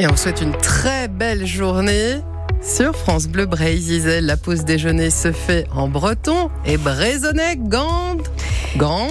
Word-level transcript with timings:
Et 0.00 0.06
on 0.06 0.14
souhaite 0.14 0.40
une 0.40 0.56
très 0.56 1.08
belle 1.08 1.44
journée. 1.44 2.20
Sur 2.62 2.94
France 2.94 3.26
Bleu 3.26 3.46
Brésil, 3.46 4.04
la 4.22 4.36
pause 4.36 4.64
déjeuner 4.64 5.10
se 5.10 5.32
fait 5.32 5.66
en 5.72 5.88
breton 5.88 6.50
et 6.64 6.76
brésonnais 6.76 7.56
Gand. 7.56 8.18
Gand. 8.76 9.08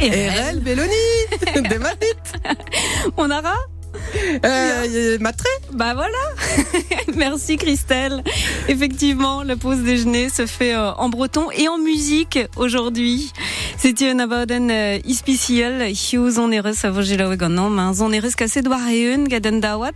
Et 0.00 0.28
Rel 0.28 0.60
Belloni. 0.60 0.88
Des. 1.68 1.78
On 3.16 3.32
aura 3.32 3.56
euh, 4.44 5.18
Matré 5.20 5.48
Bah 5.72 5.94
voilà 5.94 6.18
Merci 7.16 7.56
Christelle. 7.56 8.22
Effectivement, 8.68 9.42
la 9.42 9.56
pause 9.56 9.80
déjeuner 9.80 10.28
se 10.28 10.46
fait 10.46 10.74
euh, 10.74 10.92
en 10.92 11.08
breton 11.08 11.50
et 11.50 11.68
en 11.68 11.78
musique 11.78 12.38
aujourd'hui. 12.56 13.32
C'était 13.76 14.10
un 14.10 14.20
abaden 14.20 14.70
uh, 14.70 15.00
ispiciel, 15.04 15.82
hiu 15.90 16.30
zonerus 16.30 16.84
a 16.84 16.90
vogila 16.90 17.34
ganom, 17.36 17.78
hein, 17.78 17.92
zonerus 17.94 18.36
ka 18.36 18.46
sedwar 18.46 18.86
eun 18.92 19.26
gaden 19.26 19.58
dawat, 19.60 19.94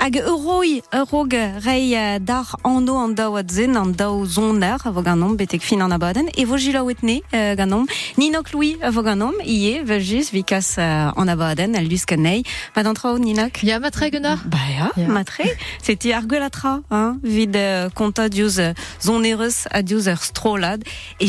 hag 0.00 0.16
euroi 0.18 0.82
eurog 0.92 1.36
rei 1.62 1.94
uh, 1.94 2.18
dar 2.18 2.56
ando 2.66 2.96
an 2.98 3.14
dawat 3.14 3.50
zen 3.50 3.76
an 3.76 3.92
daw 3.94 4.24
zoner 4.26 4.82
a 4.82 4.90
voganom 4.90 5.36
betek 5.38 5.62
fin 5.62 5.84
an 5.86 5.94
abaden, 5.94 6.26
e 6.34 6.44
vogila 6.44 6.82
wetne 6.82 7.20
ganom, 7.30 7.86
Ninok 8.18 8.52
Louis 8.52 8.76
a 8.82 8.90
voganom, 8.90 9.38
ie 9.44 9.84
velgus 9.86 10.32
vikas 10.34 10.74
an 10.78 11.30
abaden, 11.30 11.78
al 11.78 11.86
luskanei, 11.86 12.42
va 12.74 12.82
d'entra 12.82 13.14
Ninok 13.18 13.37
Matre 13.80 14.10
gunnar 14.10 14.38
Bah 14.46 14.58
ya, 14.68 14.90
yeah. 14.96 15.06
matre. 15.06 15.42
C'était 15.82 16.12
argelatra, 16.12 16.80
hein, 16.90 17.18
vid 17.22 17.54
uh, 17.56 17.88
konta 17.94 18.28
dius 18.28 18.58
uh, 18.58 18.74
zonerus 19.00 19.68
a 19.70 19.82
dius 19.82 20.08
ur 20.08 20.22
strolad, 20.22 20.82
e 21.20 21.26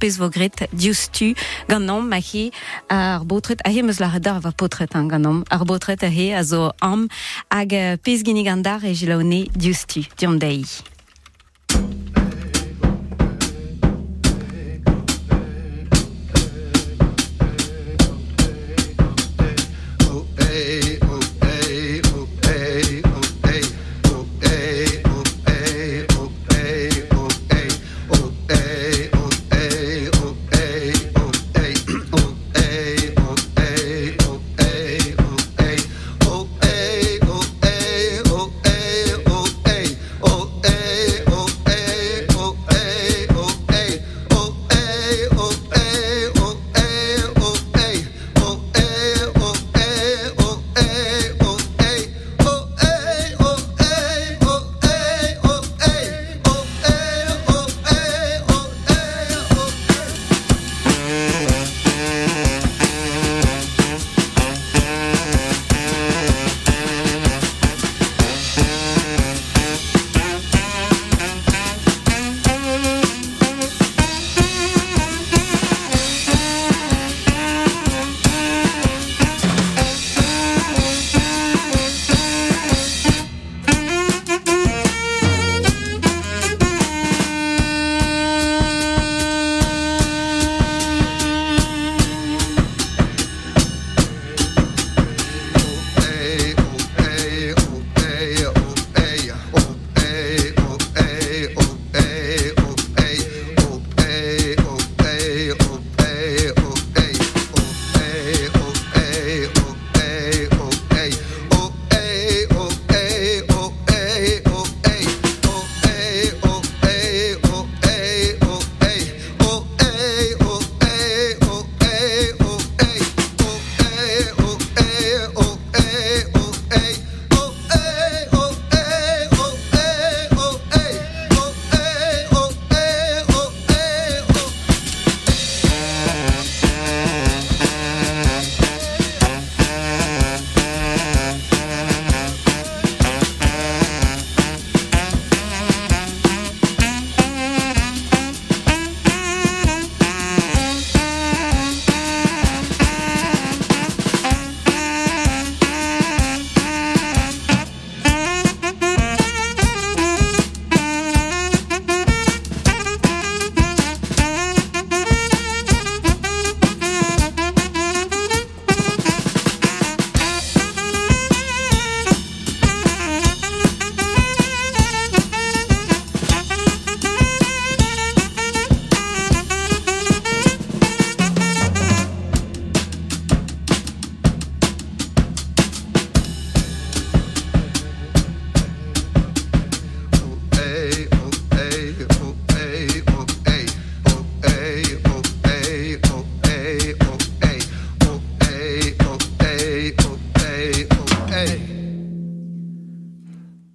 pez 0.00 0.18
vogret 0.18 0.68
dius 0.72 1.10
tu 1.12 1.34
ganom 1.68 2.08
ma 2.08 2.18
hi 2.18 2.50
ar 2.88 3.24
botret 3.24 3.60
a 3.64 3.70
hi 3.70 3.82
meus 3.82 4.00
la 4.00 4.08
redar 4.08 4.40
va 4.40 4.50
potret 4.52 4.90
ar 4.94 5.64
botret 5.64 6.02
a 6.02 6.08
hi 6.10 6.32
a 6.32 6.42
zo 6.42 6.72
am 6.80 7.06
hag 7.50 7.72
uh, 7.72 7.96
pez 8.02 8.22
gini 8.24 8.42
gandar 8.42 8.84
e 8.84 8.92
gilaone 8.92 9.46
dius 9.54 9.86
tu 9.86 10.02
diom 10.18 10.38
dei. 10.38 10.64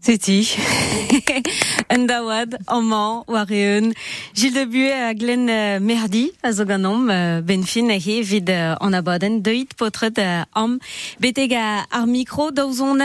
City. 0.07 0.47
Endawad, 1.91 2.55
Oman, 2.71 3.27
Wareun, 3.27 3.91
Gilles 4.37 4.51
de 4.51 4.65
Buet 4.65 4.93
a 4.93 5.13
Glen 5.15 5.49
uh, 5.49 5.79
Merdi, 5.79 6.31
a 6.43 6.51
zoganom, 6.51 7.09
uh, 7.09 7.41
benfin 7.41 7.89
a 7.89 7.97
he 7.97 8.21
vid 8.21 8.51
an 8.51 8.93
abaden, 8.93 9.39
deuit 9.41 9.71
potret 9.73 10.19
am, 10.53 10.75
beteg 11.17 11.55
ar 11.57 12.05
mikro 12.05 12.51
an 12.53 13.01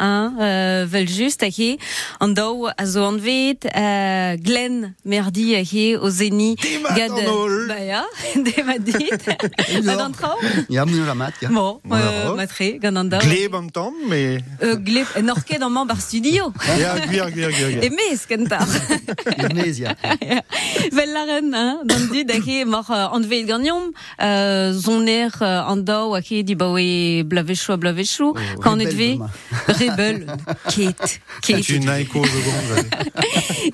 uh, 0.00 0.86
vel 0.88 1.06
just 1.06 1.42
a 1.42 1.50
he, 1.50 1.78
an 2.18 2.32
daou 2.32 2.70
a 2.72 2.86
zo 2.86 3.04
an 3.10 3.18
vet, 3.20 3.66
uh, 3.66 4.40
Glen 4.40 4.94
Merdi 5.04 5.54
a 5.54 5.62
he 5.62 5.98
o 5.98 6.08
zeni, 6.08 6.56
gad, 6.96 7.12
ya, 7.84 8.06
demat 8.46 8.80
dit, 8.80 9.20
d'an 9.84 10.16
trao? 10.16 10.40
Ya, 10.70 10.86
mnou 10.88 11.04
la 11.04 11.12
mat, 11.12 11.34
ya. 11.42 11.52
Bon, 11.52 11.76
uh, 11.92 12.32
matre, 12.40 12.78
gant 12.80 12.96
an 12.96 13.12
daou. 13.12 13.20
Gleb 13.20 13.52
an 13.60 13.68
tam, 13.68 13.92
mais... 14.08 14.40
Euh, 14.62 14.76
gleb, 14.80 15.12
norket 15.20 15.60
studio. 16.00 16.54
Gwir, 16.56 17.04
gwir, 17.12 17.30
gwir, 17.36 17.52
gwir. 17.52 17.84
E 17.84 17.92
mes 17.92 18.24
kentar. 18.24 18.64
Emez, 19.58 19.78
ya. 19.78 19.94
Vel 20.96 21.12
laren, 21.12 21.54
hein, 21.54 21.82
dan 21.84 22.42
ke 22.42 22.64
mar 22.66 22.86
uh, 22.90 23.14
an 23.14 23.22
vet 23.26 23.46
ganyom, 23.48 23.90
zoner 24.78 25.34
an 25.42 25.84
daou 25.84 26.14
a 26.14 26.22
ke 26.22 26.42
di 26.46 26.54
bawe 26.54 27.22
blavechou 27.28 27.74
a 27.74 27.76
blavechou, 27.76 28.34
kan 28.62 28.80
et 28.80 28.92
ve, 28.94 29.10
rebel, 29.68 30.26
ket, 30.70 31.20
ket. 31.42 31.62
Tu 31.62 31.80
n'as 31.80 32.00
écho 32.00 32.22
de 32.22 32.40
grande. 32.46 32.88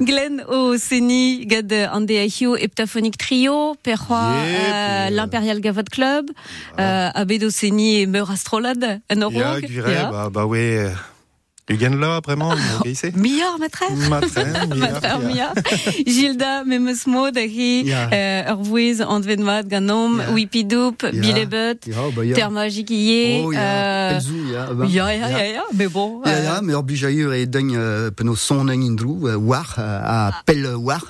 Glenn 0.01 0.43
o 0.49 0.77
seni 0.79 1.47
gad 1.47 1.73
an 1.73 2.07
de 2.07 2.19
ahio 2.25 2.57
heptaphonic 2.57 3.17
trio, 3.19 3.75
perroa 3.83 4.23
uh, 4.35 4.45
euh, 4.45 5.11
l'Imperial 5.11 5.61
Gavot 5.61 5.89
Club, 5.91 6.31
uh, 6.79 7.11
abed 7.15 7.45
o 7.45 7.51
seni 7.51 8.07
meur 8.07 8.31
astrolad 8.31 8.83
an 8.85 9.01
Ja, 9.09 9.27
orog. 9.27 9.67
gwir, 9.67 9.85
bah, 10.11 10.31
bah, 10.31 10.47
ouais. 10.47 10.91
Ugen 10.91 11.14
là, 11.69 12.21
vraiment, 12.25 12.53
geise? 12.85 13.13
Mior, 13.17 13.59
matre. 13.59 13.85
Matren, 14.11 14.69
Matre 14.77 15.19
Mia. 15.21 15.53
Gilda, 16.07 16.63
memes 16.65 17.07
mo 17.07 17.31
da 17.31 17.41
hi, 17.41 17.85
Ja. 17.87 18.09
uh, 18.13 18.53
ur 18.53 18.63
vouez 18.63 19.01
an 19.01 19.21
dvedmat 19.21 19.67
ganom, 19.67 20.21
wipidoup, 20.35 21.05
bilebet, 21.13 21.87
Ja, 21.87 22.11
ba, 22.15 22.25
ya. 22.25 22.35
ya. 23.53 24.09
Pelzou, 24.13 24.45
ya. 24.53 24.69
ja, 24.89 25.47
ja, 25.47 25.65
mais 25.73 25.89
bon. 25.89 26.21
Ya, 26.27 26.33
euh, 26.33 26.45
ya, 26.45 26.61
mais 26.63 26.75
obligaïur 26.75 27.33
et 27.33 27.47
dingue 27.47 27.77
euh, 27.77 28.11
peno 28.11 28.37
son 28.37 28.69
indrou, 28.69 29.27
euh, 29.29 29.37
war, 29.37 29.75
à 29.79 30.33
pel 30.45 30.67
war, 30.77 31.05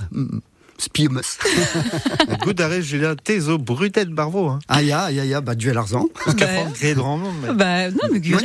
spiemus. 0.78 1.38
Good 2.42 2.60
arrêt, 2.60 2.82
Julia, 2.82 3.16
tezo 3.16 3.58
brutet 3.58 4.06
barvo, 4.06 4.50
hein. 4.50 4.58
Ah, 4.68 4.82
ya, 4.82 5.10
ya, 5.10 5.24
ya, 5.24 5.40
bah, 5.40 5.54
duel 5.54 5.78
arzan. 5.78 6.08
Bah, 6.26 6.32
gré 6.34 6.94
de 6.94 7.52
Bah, 7.52 7.90
non, 7.90 8.08
mais 8.10 8.20
gure. 8.20 8.40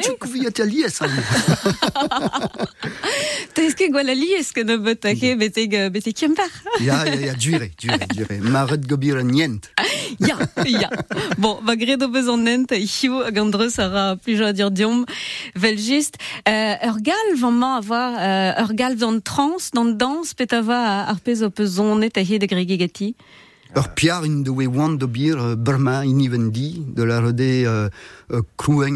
que 3.80 3.90
gwalali, 3.92 4.34
est-ce 4.34 4.52
que 4.52 4.62
ne 4.62 4.76
bet 4.78 5.06
ake, 5.06 5.38
beteg, 5.40 5.90
beteg 5.92 6.14
kiemper? 6.14 6.50
Ya, 6.81 7.06
ya, 7.06 7.16
ya, 7.16 7.34
dure, 7.34 7.70
dure, 7.80 7.98
dure. 8.14 8.40
Maret 8.42 8.86
gobir 8.86 9.24
nient. 9.24 9.62
Ya, 10.19 10.38
ya. 10.65 10.89
Bon, 11.38 11.59
va 11.63 11.75
gredo 11.75 12.07
beus 12.09 12.27
an 12.31 12.44
nent, 12.47 12.71
hiu, 12.73 13.21
hag 13.23 13.38
an 13.38 13.51
dreus 13.53 13.77
ara 13.79 14.15
plijo 14.17 14.47
a 14.47 14.53
dir 14.53 14.71
diom, 14.71 15.06
vel. 15.56 15.77
Euh, 15.79 16.75
avoir, 17.77 18.17
euh, 18.19 18.51
an 19.03 19.19
trans, 19.21 19.71
dan 19.73 19.94
dans, 19.97 20.33
ar 20.35 20.53
a 22.17 22.21
he 22.21 22.39
de 22.39 22.45
gregegati. 22.45 23.15
Ur 23.75 23.88
piar 23.94 24.25
in 24.25 24.41
de 24.41 24.50
we 24.50 24.65
wan 24.65 24.97
de 24.97 25.06
bir 25.06 25.38
euh, 25.38 25.56
Burma 25.56 26.03
de 26.03 27.03
la 27.03 27.19
euh, 27.67 27.89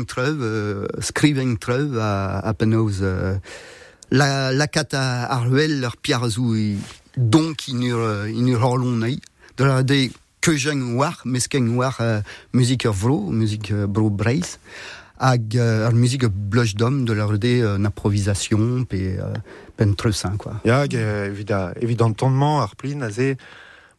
treuv, 0.06 0.42
euh, 0.42 0.88
skriveng 1.00 1.58
euh, 3.04 3.36
la, 4.10 4.52
la 4.52 4.68
kat 4.68 4.94
a 4.94 5.26
arhuel 5.32 5.84
ur 5.84 5.96
piar 5.98 6.26
in. 9.06 9.20
De 9.58 9.64
la 9.64 9.84
keujeng 10.44 10.98
war, 11.00 11.16
meskeng 11.24 11.78
war 11.78 11.96
euh, 12.02 12.22
musique 12.52 12.86
vro, 12.86 13.32
musique 13.32 13.72
euh, 13.72 13.88
bro 13.88 14.10
breiz, 14.10 14.60
hag 15.20 15.56
euh, 15.56 15.88
ur 15.88 15.94
musique 15.96 16.26
blush 16.28 16.76
d'homme, 16.76 17.06
de 17.06 17.14
la 17.14 17.26
rede 17.26 17.46
euh, 17.64 17.78
improvisation, 17.80 18.84
pe, 18.84 19.00
euh, 19.20 19.34
pen 19.78 19.96
treusin, 19.96 20.36
quoi. 20.38 20.60
Ja, 20.66 20.84
ge- 20.86 21.00
evida, 21.32 21.72
evidentement, 21.80 22.60
Arplin, 22.62 23.02
azé, 23.02 23.38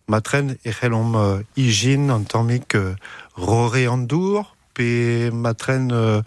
matren, 0.06 0.56
echelom 0.64 1.14
euh, 1.16 1.40
igin, 1.56 2.10
an 2.10 2.24
tammik 2.28 2.74
euh, 2.74 2.92
rore 3.36 3.86
andour, 3.88 4.53
pe 4.74 5.30
matren 5.32 5.90
euh, 5.92 6.20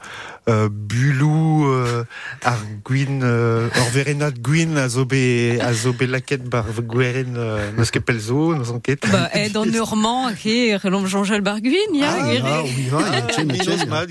euh, 0.49 0.69
bulou 0.71 1.67
euh, 1.67 2.03
ar 2.44 2.59
gwin, 2.83 3.21
euh, 3.23 3.67
or 3.67 3.89
verenat 3.94 4.39
gwin 4.41 4.77
a 4.77 4.88
zo 4.89 5.05
be, 5.05 5.59
a 5.61 5.73
zo 5.73 5.94
be 5.94 6.07
laket 6.07 6.47
bar 6.49 6.65
gweren 6.88 7.35
euh, 7.35 7.71
neus 7.77 7.91
ket 7.91 8.05
pelzo, 8.07 8.53
neus 8.55 8.71
an 8.71 8.79
ket. 8.79 9.03
Bah, 9.11 9.29
et 9.33 9.49
dans 9.49 9.65
Normand, 9.77 10.27
ake, 10.27 10.77
relom 10.81 11.05
Jean-Jacques 11.07 11.44
Barguin, 11.44 11.91
ya, 11.94 12.07
Ah, 12.09 12.31
ah, 12.45 12.63
oui, 12.63 12.88
ah, 12.94 13.21
tchen, 13.31 13.51
tchen. 13.51 13.89
mat, 13.89 14.07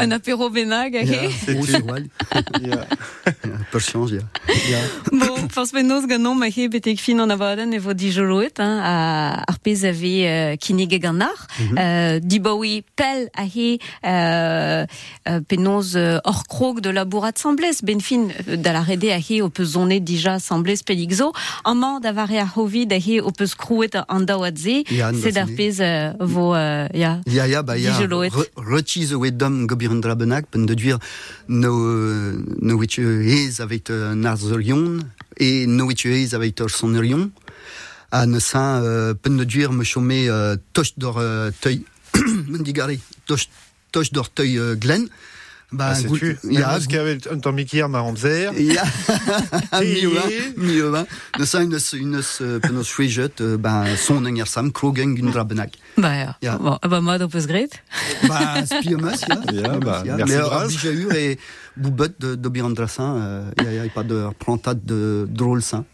Un 0.00 0.10
apéro 0.10 0.50
benag. 0.50 0.94
Ya. 0.94 1.28
Per 3.70 3.80
ya. 4.10 4.78
Bon, 5.12 5.36
ganon 6.08 6.34
ma 6.34 6.46
betek 6.50 7.00
fin 7.00 7.20
an 7.20 7.30
avaden 7.30 7.72
e 7.74 7.78
vo 7.78 7.92
dijoloet, 7.94 8.58
hein, 8.60 8.80
a 8.82 9.42
ar 9.46 9.58
pez 9.62 9.84
ave 9.84 10.14
euh, 10.26 10.56
kinig 10.56 10.92
e 10.92 10.98
ganar. 10.98 11.46
euh, 11.76 12.18
dibaoui 12.22 12.69
pel 12.96 13.28
a 13.34 13.44
he 13.44 13.78
euh, 14.04 14.86
euh, 15.28 16.18
hor 16.24 16.42
krog 16.48 16.80
de 16.80 16.90
labourat 16.90 17.36
semblez, 17.36 17.82
ben 17.82 18.00
fin 18.00 18.28
euh, 18.48 18.56
da 18.56 18.72
la 18.72 18.82
rede 18.82 19.10
a 19.10 19.18
he 19.18 19.40
o 19.42 19.48
peus 19.48 19.72
zonet 19.76 20.00
dija 20.00 20.38
semblez 20.38 20.82
peligzo. 20.86 21.32
An 21.64 21.74
man 21.76 22.00
da 22.00 22.12
vare 22.12 22.38
a 22.40 22.46
hovid 22.56 22.92
a 22.92 22.98
he 22.98 23.20
o 23.20 23.30
peus 23.30 23.54
krouet 23.54 23.96
an 24.08 24.20
daouadze, 24.20 24.84
c'est 25.20 25.32
d'ar 25.32 25.46
pez 25.56 25.80
euh, 25.80 26.12
vo, 26.20 26.54
euh, 26.54 26.86
ya. 26.94 27.20
Ya, 27.26 27.46
ya, 27.46 27.62
ba, 27.62 27.76
ya, 27.78 27.92
Dijeloet. 27.92 28.30
re- 28.32 28.50
retiz 28.56 29.12
o 29.14 29.24
dom 29.30 29.66
gobiren 29.66 30.00
dra 30.00 30.14
bennak, 30.14 30.46
pen 30.50 30.66
de 30.66 30.74
duir 30.74 30.98
no, 31.48 31.70
no 32.62 32.76
wet 32.76 32.96
hez 32.98 33.60
avec 33.60 33.90
euh, 33.90 34.12
un 34.12 34.24
arzolion, 34.24 34.98
et 35.38 35.66
no 35.66 35.86
wet 35.86 36.04
hez 36.04 36.34
avec 36.34 36.58
ur 36.60 36.70
son 36.70 36.94
urion, 36.94 37.30
a 38.12 38.26
ne 38.26 38.38
sein, 38.40 38.82
euh, 38.82 39.14
pen 39.14 39.36
de 39.36 39.44
duir 39.44 39.72
me 39.72 39.84
chome 39.84 40.10
euh, 40.10 40.56
toch 40.72 40.98
d'or 40.98 41.18
euh, 41.18 41.50
teuil, 41.60 41.84
men 42.52 42.62
digare, 42.62 42.98
toch, 43.24 43.46
toch 43.90 44.28
d'or 45.72 45.78
teuil 45.78 45.78
euh, 45.78 45.78
glen, 45.78 45.78
ba, 45.78 45.86
Ah, 45.90 45.94
c'est 45.94 46.08
gout- 46.08 46.18
tu. 46.18 46.38
ya, 46.50 46.72
Neus 46.78 46.86
ket 46.86 46.98
avel 47.00 47.18
un 47.30 47.38
tammik 47.38 47.72
hier 47.72 47.88
ma 47.88 48.00
ramzer. 48.00 48.52
Ya, 48.58 48.82
Et- 49.82 50.04
mi 50.56 50.74
mi 50.74 50.80
oa. 50.82 51.06
Ne 51.38 51.44
sa 51.44 51.62
une 51.62 51.78
une 51.94 52.20
penos 52.60 52.84
chouejet, 52.88 53.40
ben 53.58 53.84
son 53.96 54.24
enger 54.26 54.46
sam 54.46 54.72
krogen 54.72 55.14
gun 55.14 55.30
dra 55.30 55.44
bennak. 55.44 55.74
Bah. 55.96 56.36
Ya. 56.42 56.58
Bon, 56.58 56.78
ba 56.82 57.00
mod 57.00 57.22
o 57.22 57.28
peus 57.28 57.46
gret. 57.46 57.70
Bah, 58.28 58.64
spiomas, 58.66 59.20
ya. 59.28 59.36
Ya, 59.52 59.78
bah, 59.78 60.02
merci, 60.04 60.32
Mais 60.32 60.38
Braz. 60.40 60.68
Bijaur 60.68 61.12
et 61.14 61.38
Boubet 61.76 62.10
de, 62.18 62.34
de 62.34 62.48
Birandrasin, 62.48 63.16
euh, 63.16 63.50
il 63.58 63.64
y 63.64 63.68
a, 63.68 63.84
y 63.84 63.88
a 63.88 63.90
pas 63.90 64.02
de 64.02 64.26
plantade 64.38 64.84
de 64.84 65.26
drôle 65.30 65.62
sain. 65.62 65.84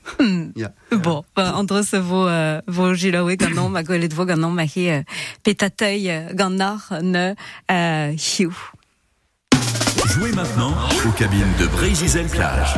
Ya. 0.56 0.72
Bon, 0.90 1.22
ba, 1.36 1.54
andros 1.56 1.94
vo, 1.94 2.26
euh, 2.26 2.60
vo 2.66 2.94
jilawe 2.94 3.36
ganon, 3.36 3.68
ma 3.68 3.82
gwelet 3.82 4.12
vo 4.12 4.24
ganon, 4.24 4.50
ma 4.50 4.64
he 4.64 4.88
euh, 4.90 5.02
petateuil 5.44 6.10
euh, 6.10 6.32
ganar 6.34 6.92
ne 7.02 7.34
euh, 7.70 8.12
hiu. 8.16 8.50
Jouez 10.16 10.32
maintenant 10.32 10.72
aux 11.06 11.10
cabines 11.10 11.52
de 11.60 11.66
Brésil 11.66 12.26
Plage. 12.32 12.74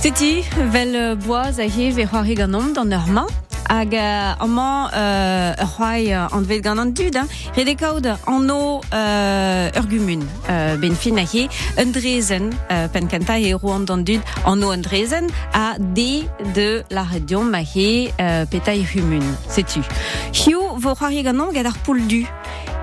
Titi, 0.00 0.42
vel 0.72 0.96
euh, 0.96 1.14
boaz 1.14 1.60
a 1.60 1.64
he 1.64 1.90
ve 1.90 2.06
c'hoari 2.06 2.34
ganon 2.34 2.72
dan 2.72 2.90
ur 2.90 3.06
main. 3.12 3.26
Hag 3.68 3.94
euh, 3.94 4.32
amañ 4.40 4.88
euh, 4.96 5.52
ur 5.60 5.68
c'hoai 5.76 6.14
euh, 6.14 6.24
an 6.32 6.40
dvet 6.40 6.62
gant 6.62 6.78
an 6.78 6.86
dud, 6.86 7.14
hein. 7.14 7.26
Rede 7.54 7.76
kaout 7.76 8.06
an 8.26 8.48
o 8.48 8.80
euh, 8.94 9.68
ur 9.76 9.86
gumun. 9.86 10.24
Euh, 10.48 10.78
ben 10.78 10.94
fin 10.94 11.18
a 11.18 11.26
he, 11.28 11.46
un 11.76 11.92
drezen, 11.92 12.54
euh, 12.70 12.88
pen 12.88 13.06
kanta 13.06 13.38
e 13.38 13.52
ro 13.52 13.74
an 13.74 13.80
dan 13.80 13.98
dud, 14.02 14.22
an 14.46 14.62
o 14.62 14.70
un 14.70 14.78
drezen, 14.78 15.26
a 15.52 15.74
de 15.78 16.24
de 16.54 16.84
la 16.90 17.02
redion 17.02 17.44
ma 17.44 17.60
he 17.60 18.14
euh, 18.18 18.46
petai 18.46 18.80
humun. 18.94 19.26
Setu. 19.50 19.84
Hiu 20.32 20.56
vo 20.78 20.94
c'hoari 20.94 21.22
ganon 21.22 21.52
gad 21.52 21.66
ar 21.66 21.76
poul 21.84 22.00
du. 22.06 22.24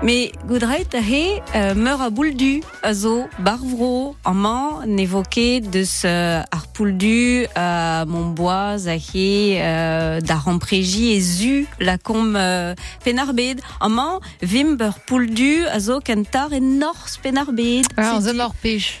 Mais 0.02 0.30
Goudreit 0.46 0.86
a 0.94 1.00
he 1.00 1.40
euh, 1.54 1.74
meur 1.74 2.00
a 2.02 2.10
boule 2.10 2.34
du 2.34 2.60
a 2.82 2.92
zo 2.94 3.24
barvro 3.40 4.14
an 4.24 4.34
man 4.34 4.62
n'évoqué 4.86 5.60
de 5.60 5.82
ce 5.84 6.38
ar 6.52 6.66
poul 6.72 6.96
du 6.96 7.46
euh, 7.56 8.04
mon 8.06 8.26
bois 8.26 8.76
a 8.86 8.94
he 8.94 9.56
euh, 9.58 10.20
da 10.20 10.36
ramprégi 10.36 11.12
et 11.14 11.20
zu 11.20 11.66
la 11.80 11.98
com 11.98 12.36
euh, 12.36 12.74
penarbed 13.04 13.60
an 13.80 13.88
man 13.88 14.20
vim 14.42 14.74
beur 14.76 14.98
poul 15.06 15.28
du 15.30 15.64
a 15.66 15.80
zo 15.80 15.98
kentar 16.00 16.52
e 16.52 16.60
nors 16.60 17.18
penarbed 17.22 17.86
Ah, 17.96 18.18
C'est 18.20 18.40
an 18.40 18.52
dit. 18.62 19.00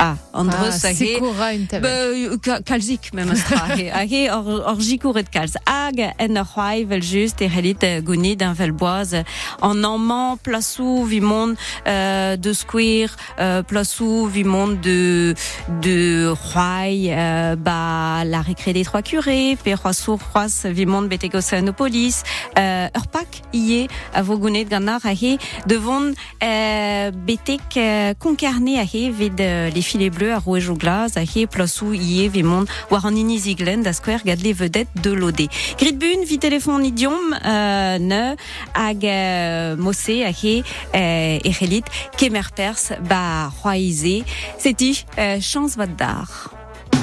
Ah, 0.00 0.14
andros 0.32 0.84
Ah, 0.84 0.88
hag 0.88 0.94
e... 0.94 1.06
Sikora 1.14 1.52
une 1.54 1.64
Ba, 1.64 1.68
tabelle. 1.70 2.38
ka- 2.40 2.60
kalzik 2.62 3.12
mem 3.14 3.30
astra 3.34 3.56
hag 3.58 3.80
hag 3.90 4.12
e 4.12 4.28
or, 4.30 4.46
or 4.70 4.78
jikouret 4.78 5.28
kalz 5.30 5.56
hag 5.66 5.98
en 6.18 6.34
c'hoai 6.44 6.84
vel 6.84 7.02
just 7.02 7.40
e 7.42 7.48
c'hellit 7.48 7.82
euh, 7.82 8.00
gounid 8.00 8.42
un 8.42 8.52
vel 8.54 8.70
boaz 8.72 9.14
an 9.60 9.82
amman 9.82 10.36
plasou 10.42 11.02
vimon 11.04 11.56
euh, 11.88 12.36
de 12.36 12.52
square 12.52 13.10
euh, 13.40 13.62
plasou 13.64 14.26
vimon 14.26 14.68
de 14.80 15.34
de 15.82 16.32
c'hoai 16.32 17.08
euh, 17.10 17.56
ba 17.56 18.22
la 18.24 18.40
récré 18.40 18.72
des 18.72 18.84
trois 18.84 19.02
curés 19.02 19.56
pe 19.64 19.74
c'hoasou 19.74 20.16
c'hoas 20.18 20.66
vimon 20.70 21.02
bete 21.02 21.34
Océanopolis 21.34 22.22
euh, 22.56 22.86
ur 22.96 23.06
pak 23.08 23.42
ie 23.52 23.88
a 24.14 24.22
vo 24.22 24.38
gouned 24.38 24.68
gant 24.70 24.86
ar 24.94 25.02
hag 25.04 25.22
e 25.24 25.36
devon 25.66 26.12
euh, 26.42 27.10
betek 27.10 27.76
euh, 27.76 28.14
konkarne 28.18 28.78
hag 28.78 28.94
e 28.94 29.10
vid 29.10 29.40
euh, 29.40 29.70
les 29.70 29.82
filets 29.88 30.10
bleus 30.10 30.32
a 30.32 30.38
rouge 30.38 30.68
au 30.68 30.76
glas 30.76 31.16
a 31.16 31.22
he 31.24 31.46
plasou 31.48 31.94
ie 31.96 32.28
vimon 32.28 32.66
war 32.90 33.06
an 33.08 33.16
iniziglen 33.16 33.82
da 33.86 33.94
square 33.96 34.20
gad 34.26 34.42
les 34.44 34.52
vedettes 34.52 34.92
de 35.02 35.12
l'OD. 35.16 35.48
Grit 35.80 35.96
bun 35.96 36.24
vi 36.28 36.38
téléphone 36.38 36.84
idiom 36.84 37.32
euh, 37.32 37.98
ne 37.98 38.36
hag 38.74 39.04
euh, 39.04 39.76
mosse 39.76 40.20
a 40.28 40.30
he 40.30 40.60
euh, 40.94 41.38
e 41.40 41.52
c'hellit 41.52 41.88
kemer 42.18 42.52
pers 42.54 42.92
ba 43.08 43.50
c'hoaize. 43.62 44.24
Seti 44.58 45.06
euh, 45.18 45.40
chance 45.40 45.76
vat 45.76 45.86
dar. 45.96 46.50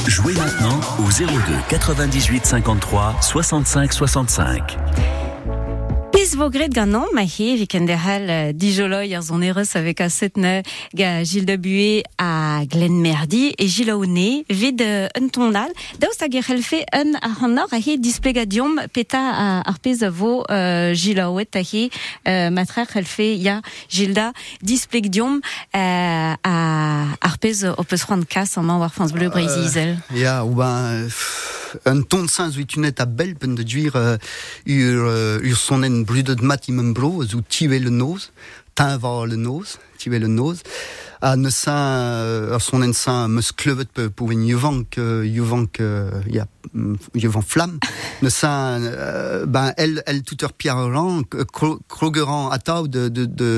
Jouez 0.07 0.33
maintenant 0.33 0.79
au 0.99 1.09
02 1.09 1.25
98 1.69 2.45
53 2.45 3.15
65 3.21 3.93
65. 3.93 5.24
Pez 6.25 6.33
vo 6.39 6.47
gret 6.49 6.73
gant 6.73 6.95
an, 6.97 7.05
ma 7.13 7.21
he, 7.21 7.51
vi 7.53 7.67
ken 7.69 7.85
derhal 7.85 8.23
euh, 8.33 8.53
dijoloi 8.57 9.11
ar 9.13 9.21
zon 9.21 9.43
ereus 9.45 9.75
avec 9.77 9.99
a 10.01 10.07
setne 10.09 10.63
ga 10.97 11.21
Gilles 11.21 11.45
de 11.45 11.53
Buet 11.55 12.01
a 12.17 12.63
Glenn 12.65 12.97
Merdi 12.97 13.53
e 13.59 13.67
Gilles 13.67 13.91
Aoune 13.91 14.41
vid 14.49 14.81
euh, 14.81 15.05
un 15.21 15.27
tonal. 15.27 15.69
Daoust 16.01 16.23
hag 16.25 16.33
e 16.33 16.41
c'helfe 16.41 16.81
un 16.97 17.13
ar 17.21 17.43
hanor 17.43 17.69
a 17.69 17.77
he 17.77 17.99
displegadium 18.01 18.81
peta 18.91 19.21
a, 19.21 19.45
ar 19.69 19.77
pez 19.77 20.01
a 20.01 20.09
vo 20.09 20.41
euh, 20.49 20.95
Gilles 20.95 21.21
Aouet 21.21 21.53
a 21.53 21.61
he 21.61 21.91
euh, 22.27 22.49
matra 22.49 22.87
c'helfe 22.89 23.29
ya 23.37 23.59
Gilda 23.87 24.31
displegadium 24.63 25.41
euh, 25.75 26.33
a 26.41 26.57
ar 27.21 27.37
pez 27.37 27.67
o 27.69 27.83
peus 27.83 28.01
c'hoant 28.01 28.25
kas 28.25 28.57
an 28.57 28.63
man 28.63 28.79
war 28.79 28.89
France 28.89 29.13
Bleu 29.13 29.29
Izel. 29.37 29.99
Ja, 30.15 30.43
ou 30.43 30.55
ben, 30.55 31.05
un 31.85 32.01
ton 32.01 32.27
sans 32.27 32.55
uitunet 32.57 32.99
a 33.01 33.05
belpen 33.05 33.55
de 33.55 33.63
duir 33.63 33.95
uh, 33.95 34.17
ur, 34.65 35.07
uh, 35.09 35.39
ur 35.43 35.57
sonen 35.57 36.03
brudet 36.05 36.41
mat 36.41 36.67
imem 36.67 36.93
bro, 36.93 37.23
zo 37.23 37.41
tive 37.49 37.79
le 37.79 37.89
noz, 37.89 38.31
tin 38.75 38.97
var 38.97 39.25
le 39.27 39.35
noz, 39.35 39.77
tive 39.97 40.19
le 40.19 40.27
noz, 40.27 40.61
a 41.21 41.35
ne 41.39 41.49
sa, 41.49 41.75
uh, 42.21 42.55
ur 42.55 42.61
sonen 42.61 42.93
sa 42.93 43.27
meus 43.31 43.51
klevet 43.55 43.89
pe 43.95 44.09
pou 44.09 44.31
en 44.35 44.43
yuvank, 44.45 44.99
yuvank, 45.25 45.81
ja, 46.31 46.45
mm, 46.73 46.95
yuvank 47.15 47.47
flam, 47.47 47.77
ne 48.21 48.29
sa, 48.29 48.53
ben, 49.45 49.73
el, 49.77 50.01
el 50.05 50.23
tout 50.23 50.43
ur 50.43 50.53
piaran, 50.53 51.23
kro- 51.51 51.79
krogeran 51.89 52.51
atav 52.55 52.87
de, 52.87 53.09
de, 53.09 53.25
de, 53.25 53.51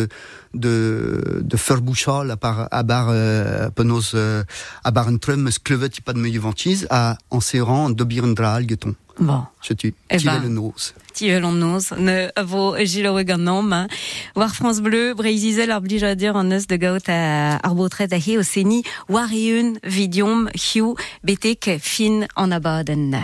de, 0.54 1.42
de 1.44 1.58
ferbouchal 1.58 2.32
a 2.32 2.38
par 2.38 2.68
a 2.72 2.84
bar 2.84 3.08
euh, 3.10 3.70
euh, 4.14 4.44
a 4.84 4.92
bar 4.92 5.08
un 5.08 5.18
trum 5.18 5.48
eus 5.48 5.60
klevet 5.60 5.98
ipad 5.98 6.18
me 6.18 6.30
yuvantiz 6.30 6.88
a 6.90 7.18
an 7.30 7.40
seran 7.40 7.90
d'obir 7.90 8.24
un 8.24 8.34
dra 8.34 8.54
algeton. 8.54 8.96
Bon. 9.20 9.44
Je 9.62 9.74
tu, 9.74 9.94
Eh 10.10 10.18
tu 10.18 10.26
ben. 10.26 10.42
le 10.44 10.50
nos. 10.50 10.94
Tiel 11.14 11.44
an 11.44 11.54
noz, 11.54 11.92
ne 11.98 12.30
a 12.36 12.44
vo 12.44 12.76
gant 13.24 13.48
an, 13.48 13.62
ma. 13.64 13.88
War 14.36 14.54
France 14.54 14.82
Bleu, 14.82 15.16
Breizizel 15.16 15.72
ar 15.72 15.82
blij 15.82 16.04
a 16.04 16.16
dir 16.16 16.36
an 16.36 16.52
eus 16.52 16.68
de 16.68 16.78
gaot 16.78 17.10
a, 17.10 17.58
ar 17.58 17.74
botret 17.74 18.14
a 18.14 18.18
he 18.18 18.38
o 18.38 18.44
seni 18.44 18.84
war 19.10 19.30
eun 19.32 19.80
vidiom 19.84 20.48
hiu 20.54 20.96
betek 21.24 21.80
fin 21.82 22.28
an 22.36 22.52
abaden. 22.52 23.16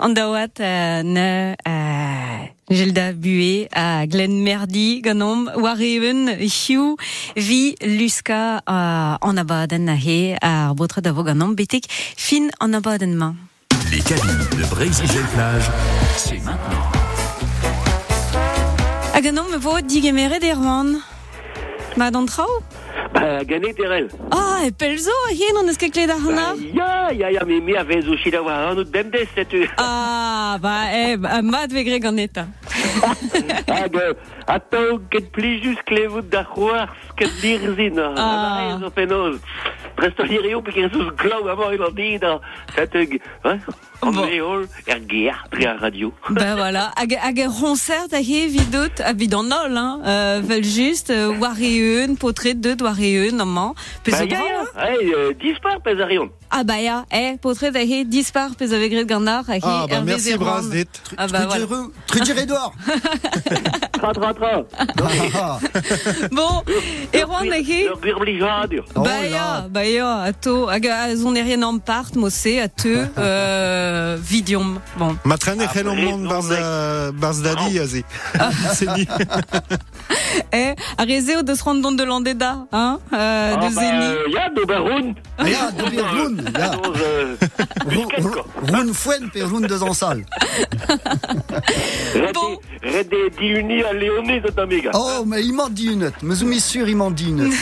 Andawat 0.00 0.60
uh, 0.60 1.02
ne 1.04 1.54
uh, 1.68 2.48
Gilda 2.70 3.12
Bué 3.12 3.68
a 3.70 4.06
Glen 4.06 4.40
Merdi 4.42 5.02
ganom 5.04 5.44
wareven 5.60 6.38
hiu 6.40 6.96
vi 7.36 7.76
luska 7.84 8.62
uh, 8.64 9.18
en 9.20 9.36
abaden 9.36 9.84
na 9.84 9.94
he 10.00 10.38
a 10.40 10.72
botre 10.72 11.02
d'avo 11.04 11.22
ganom 11.22 11.52
betek 11.54 11.84
fin 12.16 12.48
en 12.60 12.72
abaden 12.72 13.12
ma. 13.14 13.34
Les 13.90 14.00
cabines 14.00 14.48
de 14.56 14.64
Brésil 14.70 15.10
Plage, 15.34 15.70
c'est 16.16 16.40
maintenant. 16.44 16.88
A 19.12 19.20
ganom 19.20 19.50
me 19.50 19.58
vo 19.58 19.80
digemere 19.82 20.40
d'Erwan. 20.40 20.96
Ma 21.96 22.10
d'antrao 22.10 22.62
Ba, 23.14 23.42
ganet 23.50 23.78
erel. 23.80 24.08
Ah, 24.30 24.64
e 24.64 24.70
pelzo 24.70 25.10
a 25.28 25.32
hien 25.34 25.56
an 25.58 25.68
eus 25.68 25.76
ket 25.76 25.96
ar 25.98 26.18
hana? 26.18 26.54
Ya, 26.74 27.10
ya, 27.10 27.28
ya, 27.28 27.44
me 27.44 27.60
me 27.60 27.76
a 27.76 27.84
vez 27.84 28.06
o 28.06 28.16
chida 28.16 28.42
war 28.42 28.70
an 28.70 28.78
o 28.78 28.84
demdes 28.84 29.28
setu. 29.34 29.66
Ah, 29.76 30.58
ba, 30.60 30.90
e, 30.92 31.16
mat 31.42 31.72
ve 31.72 31.82
gre 31.82 31.98
ganeta. 31.98 32.46
Ah, 33.02 33.86
Atav 34.50 34.98
ket 35.12 35.30
plijus 35.34 35.78
klevout 35.86 36.26
da 36.32 36.42
c'hoars 36.44 36.90
ket 37.18 37.30
lirzin. 37.42 37.98
Ah. 38.02 38.80
Penoz. 38.94 39.38
Presto 39.98 40.24
lirio 40.26 40.62
pe 40.64 40.72
ket 40.74 40.94
eus 40.96 41.12
glav 41.20 41.46
amañ 41.54 41.78
an 41.86 41.94
dit 41.94 42.18
da. 42.22 42.38
Seteg? 42.74 43.20
An 44.00 44.14
Bon. 44.16 44.24
eol, 44.32 44.62
er 44.88 45.00
ger, 45.06 45.36
tre 45.52 45.66
ar 45.68 45.76
radio. 45.82 46.08
Ben 46.38 46.54
voilà, 46.56 46.86
hag, 46.96 47.12
hag 47.20 47.38
e 47.38 47.46
roncert 47.52 48.14
a 48.16 48.20
he 48.24 48.46
vidot, 48.48 49.02
a 49.04 49.12
vid 49.12 49.34
an 49.36 49.52
ol, 49.52 49.76
hein, 49.76 50.00
euh, 50.08 50.40
vel 50.40 50.64
just, 50.64 51.10
euh, 51.12 51.34
war 51.38 51.58
e 51.60 51.68
eun, 51.76 52.16
potret 52.16 52.56
deud 52.64 52.80
war 52.80 52.96
e 52.96 53.10
eun, 53.26 53.42
amman, 53.44 53.74
pez 54.02 54.16
Ba, 54.16 54.22
o 54.22 54.24
ya, 54.24 54.38
bra, 54.38 54.46
ya. 54.48 54.62
hein? 54.62 54.86
Hey, 54.86 55.12
euh, 55.12 55.34
dispar 55.42 55.82
pez 55.84 56.00
a 56.00 56.06
rion. 56.08 56.30
Ah 56.50 56.64
ba 56.64 56.78
ya, 56.80 57.04
eh, 57.12 57.36
potret 57.44 57.76
a 57.76 57.84
he 57.84 58.00
dispar 58.08 58.56
pez 58.56 58.72
a 58.72 58.78
vegret 58.80 59.04
gant 59.04 59.26
ar, 59.28 59.44
a 59.50 59.58
he 59.58 59.60
Ah, 59.62 59.84
bah 59.86 60.00
merci 60.00 60.32
dit. 60.72 60.88
Ah 61.18 61.26
bah 61.28 61.44
voilà. 61.46 61.66
Trudier 62.06 62.40
Edouard 62.40 62.72
Tra, 64.00 64.14
tra, 64.14 64.32
tra. 64.40 65.58
Bon, 66.32 66.62
e 67.12 67.22
roan 67.24 67.52
a 67.52 67.58
he... 67.60 67.80
Ur 67.90 67.98
gwir 68.00 68.18
blijadur. 68.20 68.84
Oh 68.94 69.02
Ba 69.04 69.18
ya, 69.26 69.66
ba 69.68 69.84
ya, 69.84 70.08
a 70.28 70.32
to, 70.32 70.66
hag 70.68 70.86
a 70.86 71.14
zon 71.16 71.36
e 71.36 71.42
rien 71.42 71.62
an 71.64 71.78
part, 71.78 72.14
mosse, 72.16 72.58
a 72.62 72.68
te, 72.68 73.06
euh, 73.18 74.16
vidiom. 74.20 74.78
Bon, 74.98 75.16
Ma 75.24 75.36
traîne 75.38 75.60
est 75.60 75.64
Après, 75.64 75.82
long 75.82 75.94
non, 76.18 76.28
barz 77.12 77.42
dadi 77.42 77.78
azi. 77.78 78.04
C'est 78.74 78.92
dit. 78.94 79.06
eh, 80.52 80.74
a 80.98 81.04
rezeo 81.04 81.42
deus 81.42 81.62
rand 81.64 81.74
don 81.82 81.92
de 81.92 82.04
landeda, 82.04 82.66
hein, 82.72 82.98
euh, 83.12 83.56
de 83.56 83.66
Ah, 83.66 83.70
zeni. 83.70 84.04
euh, 84.04 84.28
ya, 84.34 84.48
d'Oberhund. 84.50 85.14
Ya, 85.40 85.70
d'ober 85.72 86.02
roun, 86.02 86.36
ya. 86.58 86.72
Euh, 87.00 87.34
busket, 87.88 88.22
quoi. 88.22 88.44
Roun 88.68 88.92
fouen 88.94 89.30
pe 89.32 89.42
roun 89.42 89.62
deus 89.66 89.82
an 89.82 89.94
sal. 89.94 90.24
Bon. 92.34 92.58
Red 92.82 93.12
diuni 93.38 93.82
a 93.82 93.92
Oh, 94.94 95.24
mais 95.26 95.44
il 95.44 95.52
m'en 95.52 95.68
dit 95.68 95.86
une. 95.86 96.12
Me 96.22 96.34
zoumi 96.34 96.60
sûr, 96.60 96.88
il 96.88 96.96
m'en 96.96 97.10
dit 97.10 97.28
une. 97.28 97.50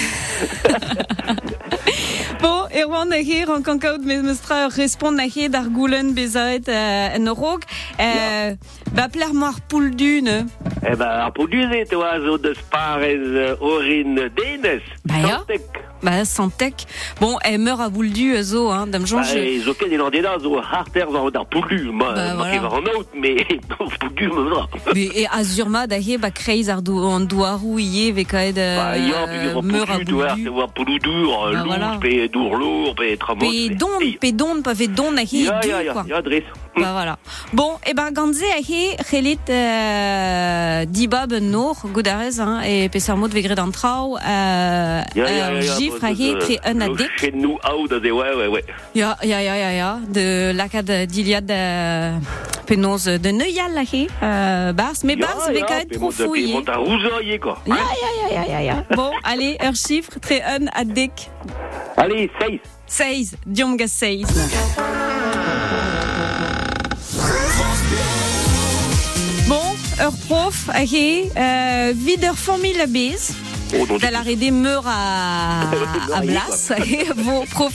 Bon, 2.43 2.69
e 2.71 2.85
oan 2.85 3.11
a 3.13 3.19
he, 3.23 3.45
ran 3.45 3.63
kankaout 3.63 4.05
me 4.05 4.21
meustra 4.23 4.69
respond 4.69 5.19
a 5.19 5.27
he 5.27 5.49
d'ar 5.49 5.69
goulen 5.75 6.13
bezaet 6.15 6.69
euh, 6.69 7.17
en 7.19 7.35
rog. 7.35 7.65
Euh, 7.99 8.55
ba 8.95 9.09
pler 9.09 9.33
poul 9.69 9.91
dune. 9.97 10.47
Eh 10.87 10.95
ben, 10.95 11.09
ar 11.27 11.33
oa 11.97 12.21
zo 12.21 12.39
euh, 13.37 13.57
orin 13.61 14.15
denes. 14.37 14.83
Ba 15.05 15.19
ya. 15.25 15.41
Ba 16.03 16.25
santek. 16.25 16.87
Bon, 17.21 17.39
e 17.45 17.57
meur 17.59 17.81
a 17.81 17.89
boul 17.89 18.13
du 18.13 18.41
zo, 18.43 18.69
hein, 18.71 18.87
dam 18.87 19.03
Ba, 19.03 19.09
jonge. 19.09 19.35
e 19.35 19.59
zo 19.65 19.75
ket 19.75 19.91
elan 19.93 20.11
dena 20.15 20.37
zo? 20.39 20.61
Harter 20.63 21.09
zan 21.11 21.31
d'ar. 21.31 21.47
Ma, 21.93 22.13
Ba, 22.15 22.35
voilà. 22.37 22.69
an 22.71 22.87
out, 22.95 23.09
mais 23.15 23.35
me 24.29 24.45
vra. 24.49 24.69
E 24.95 25.27
a 25.27 25.43
zurma 25.43 25.87
da 25.87 25.97
he 25.99 26.17
ba 26.19 26.31
kreiz 26.31 26.69
ar 26.69 26.83
do, 26.83 27.01
an 27.11 27.27
douarou 27.27 27.81
ie 27.81 28.13
ve 28.13 28.25
kaet 28.25 28.55
Ba, 28.55 28.95
ya, 28.97 29.27
pe 29.27 29.41
euh, 29.41 29.55
ket 29.55 29.63
meur 29.63 29.91
a 29.91 29.99
du. 30.05 30.15
Ba, 30.23 30.37
louz, 30.37 31.78
voilà. 31.79 31.99
pe 32.01 32.29
dour 32.29 32.57
lour, 32.57 32.95
pe 32.95 33.17
tramos. 33.17 33.49
Pe 33.49 33.75
don, 33.75 33.99
pe 34.21 34.33
don, 34.33 34.63
pa 34.63 34.73
ve 34.73 34.89
don 34.89 35.17
a 35.17 35.23
he 35.23 35.45
Ya, 35.45 35.61
ya, 35.65 35.83
ya, 35.83 36.05
ya, 36.07 36.23
dres. 36.23 36.45
Ba 36.77 36.93
voilà. 36.93 37.19
Bon, 37.53 37.79
e 37.87 37.95
ben 37.95 38.13
gantze 38.13 38.47
a 38.53 38.61
he 38.61 38.97
relit 39.11 39.47
euh, 39.51 40.68
dibab 40.87 41.33
en 41.33 41.41
nor 41.51 41.77
goudarez 41.93 42.39
hein, 42.41 42.61
e 42.65 42.89
peser 42.89 43.17
mod 43.17 43.33
ve 43.33 43.43
gred 43.43 43.59
an 43.59 43.71
trao 43.73 44.17
euh, 44.17 45.03
Ya, 45.15 45.25
ya, 45.25 45.31
ya, 45.31 45.49
euh, 45.51 45.63
ya, 45.63 45.75
de- 46.35 46.39
tre 46.41 46.59
un 46.67 46.81
a 46.81 46.87
lo 46.89 46.95
dek. 46.97 47.11
chenou 47.19 47.59
out, 47.65 47.91
da 47.91 47.99
ze, 48.01 48.11
ouais, 48.13 48.35
ouais, 48.35 48.47
ouais. 48.49 48.65
Ja, 48.95 49.17
ja, 49.23 49.41
ja, 49.41 49.57
ja, 49.57 49.71
ja. 49.73 49.99
De 50.09 50.53
lakad 50.55 50.91
diliad 51.11 51.51
uh, 51.51 52.19
penoz 52.67 53.05
de 53.07 53.31
neuial 53.33 53.73
la 53.75 53.83
he. 53.83 54.07
Uh, 54.23 54.73
bars, 54.73 55.03
mais 55.05 55.17
bars 55.17 55.49
ve 55.51 55.61
kaet 55.67 55.87
pe 55.89 55.95
trop 55.97 56.11
fouillé. 56.11 56.53
mont 56.53 56.69
a 56.69 56.77
rouzoye, 56.77 57.39
quoi. 57.39 57.57
Ja, 57.67 57.75
ja, 57.77 58.11
ja, 58.23 58.35
ja, 58.35 58.47
ja, 58.53 58.61
ja. 58.63 58.85
Bon, 58.95 59.11
allez, 59.25 59.57
ur 59.65 59.75
chiffre, 59.75 60.19
tre 60.21 60.43
un 60.43 60.67
a 60.75 60.85
dek. 60.85 61.31
Allez, 61.97 62.31
6. 62.41 62.61
16, 62.87 63.37
diom 63.47 63.77
ga 63.77 63.87
16. 63.87 64.27
Ur 70.09 70.15
prof 70.27 70.69
a 70.69 70.85
he, 70.87 71.29
uh, 71.37 71.93
vid 71.93 72.25
ur 72.25 72.37
Oh, 73.75 73.87
non, 73.89 73.99
Da 73.99 74.11
la 74.11 74.21
rede 74.23 74.51
meur 74.51 74.85
a, 74.87 75.63
a 76.15 76.21
blas, 76.23 76.73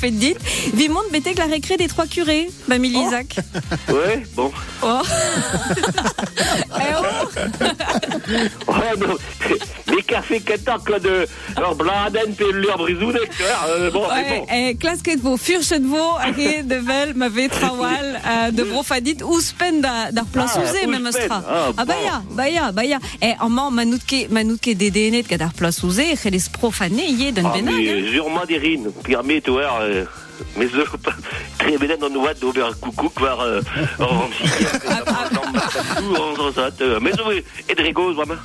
et 0.03 0.11
dit. 0.11 0.35
Vi 0.73 0.89
mont 0.89 1.01
betek 1.11 1.37
la 1.37 1.45
récré 1.45 1.77
des 1.77 1.87
trois 1.87 2.07
curés, 2.07 2.49
ba 2.67 2.77
Milisac. 2.79 3.35
Ouais, 3.89 4.23
bon. 4.35 4.51
Oh. 4.81 5.01
Eh 6.75 6.93
oh. 6.97 7.03
Oh 8.67 8.73
non, 8.97 9.15
les 9.95 10.01
cafés 10.03 10.39
là 10.89 10.99
de 10.99 11.27
leur 11.57 11.75
bladen 11.75 12.33
pe 12.35 12.43
leur 12.51 12.81
euh, 13.67 13.91
bon, 13.91 14.07
Ouais, 14.07 14.39
bon. 14.39 14.45
eh, 14.51 14.75
klasket 14.75 15.19
vo, 15.21 15.37
furchet 15.37 15.79
vo, 15.79 16.17
ake 16.19 16.63
de 16.65 16.75
vel, 16.75 17.13
ma 17.15 17.29
ve 17.29 17.47
trawal, 17.49 18.19
euh, 18.25 18.51
de 18.51 18.63
brofadit, 18.63 19.21
ou 19.23 19.39
spen 19.41 19.81
da, 19.81 20.11
dar 20.11 20.25
place 20.25 20.53
Ah, 20.55 20.61
ouspen. 20.63 20.89
même 20.89 21.05
astra. 21.05 21.43
Ah, 21.47 21.69
Ah, 21.77 21.85
ba 21.85 21.93
bon. 21.93 22.03
ya, 22.05 22.21
ba 22.31 22.49
ya, 22.49 22.71
ba 22.71 22.83
ya. 22.85 22.99
Eh, 23.21 23.35
dar 25.37 25.53
place 25.53 25.82
ouze, 25.82 25.82
c'heles 26.15 26.49
profane, 26.51 26.97
ye, 26.97 27.31
d'un 27.31 27.45
Ah, 27.45 27.53
benag, 27.55 27.73
hein. 27.73 27.77
mais 28.01 28.11
sûrement 28.11 28.45
des 28.45 28.57
rines, 28.57 28.91
permet, 29.03 29.41
tu 29.41 29.51
vois, 29.51 29.79
mais 30.57 30.67
ce, 30.67 30.83
très 31.57 31.77
bien 31.77 31.97
dans 32.01 32.09
nous 32.09 32.25
d'ober 32.39 32.61
coucou, 32.79 33.11
voir, 33.17 33.39
euh, 33.41 33.61
en 33.99 34.27
mais 37.01 37.11
oui, 37.27 37.43
et 37.69 37.75
de 37.75 37.81
rigos, 37.81 38.13
vraiment. 38.13 38.35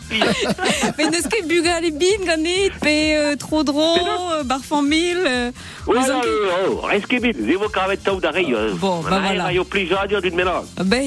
Mais 0.99 1.07
neus 1.11 1.27
ket 1.29 1.47
bugal 1.47 1.85
e 1.85 1.91
bin 1.91 2.25
ganit, 2.25 2.71
pe 2.81 2.95
euh, 3.17 3.37
dro, 3.65 3.97
euh, 4.33 4.43
bar 4.45 4.61
famil, 4.65 5.19
euh, 5.27 5.51
ket- 5.87 6.27
oh, 6.71 6.87
tau 7.97 8.21
d'arrêt. 8.21 8.47
Bon, 8.75 9.01
bah 9.01 9.21
voilà. 9.21 9.53
Il 9.53 9.57
y 9.57 9.59
a 9.59 9.63
d'une 10.21 10.37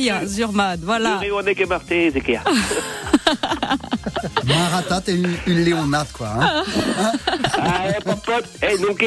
ya, 0.04 0.26
zurmad, 0.26 0.80
voilà. 0.84 1.20
Marté, 1.68 2.12
c'est 2.14 2.22
clair. 2.22 2.44
Maratat 4.46 5.04
et 5.08 5.14
une, 5.14 5.36
une 5.48 5.64
léonate, 5.64 6.12
quoi. 6.14 6.28
Hein. 6.40 6.64
Ah, 7.58 7.84
eh, 7.90 8.04
popote, 8.04 8.46
eh, 8.62 8.78
donc, 8.78 9.04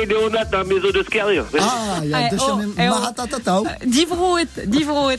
dans 0.50 0.58
la 0.58 0.64
maison 0.64 0.90
de 0.92 1.02
Scarrier. 1.02 1.42
Ah, 1.64 2.00
il 2.02 2.10
y 2.10 2.14
a 2.14 2.28
deux 2.28 2.38
chemins. 2.38 2.68
Maratatata. 2.76 3.62
Divroet, 3.86 4.46
divroet. 4.66 5.18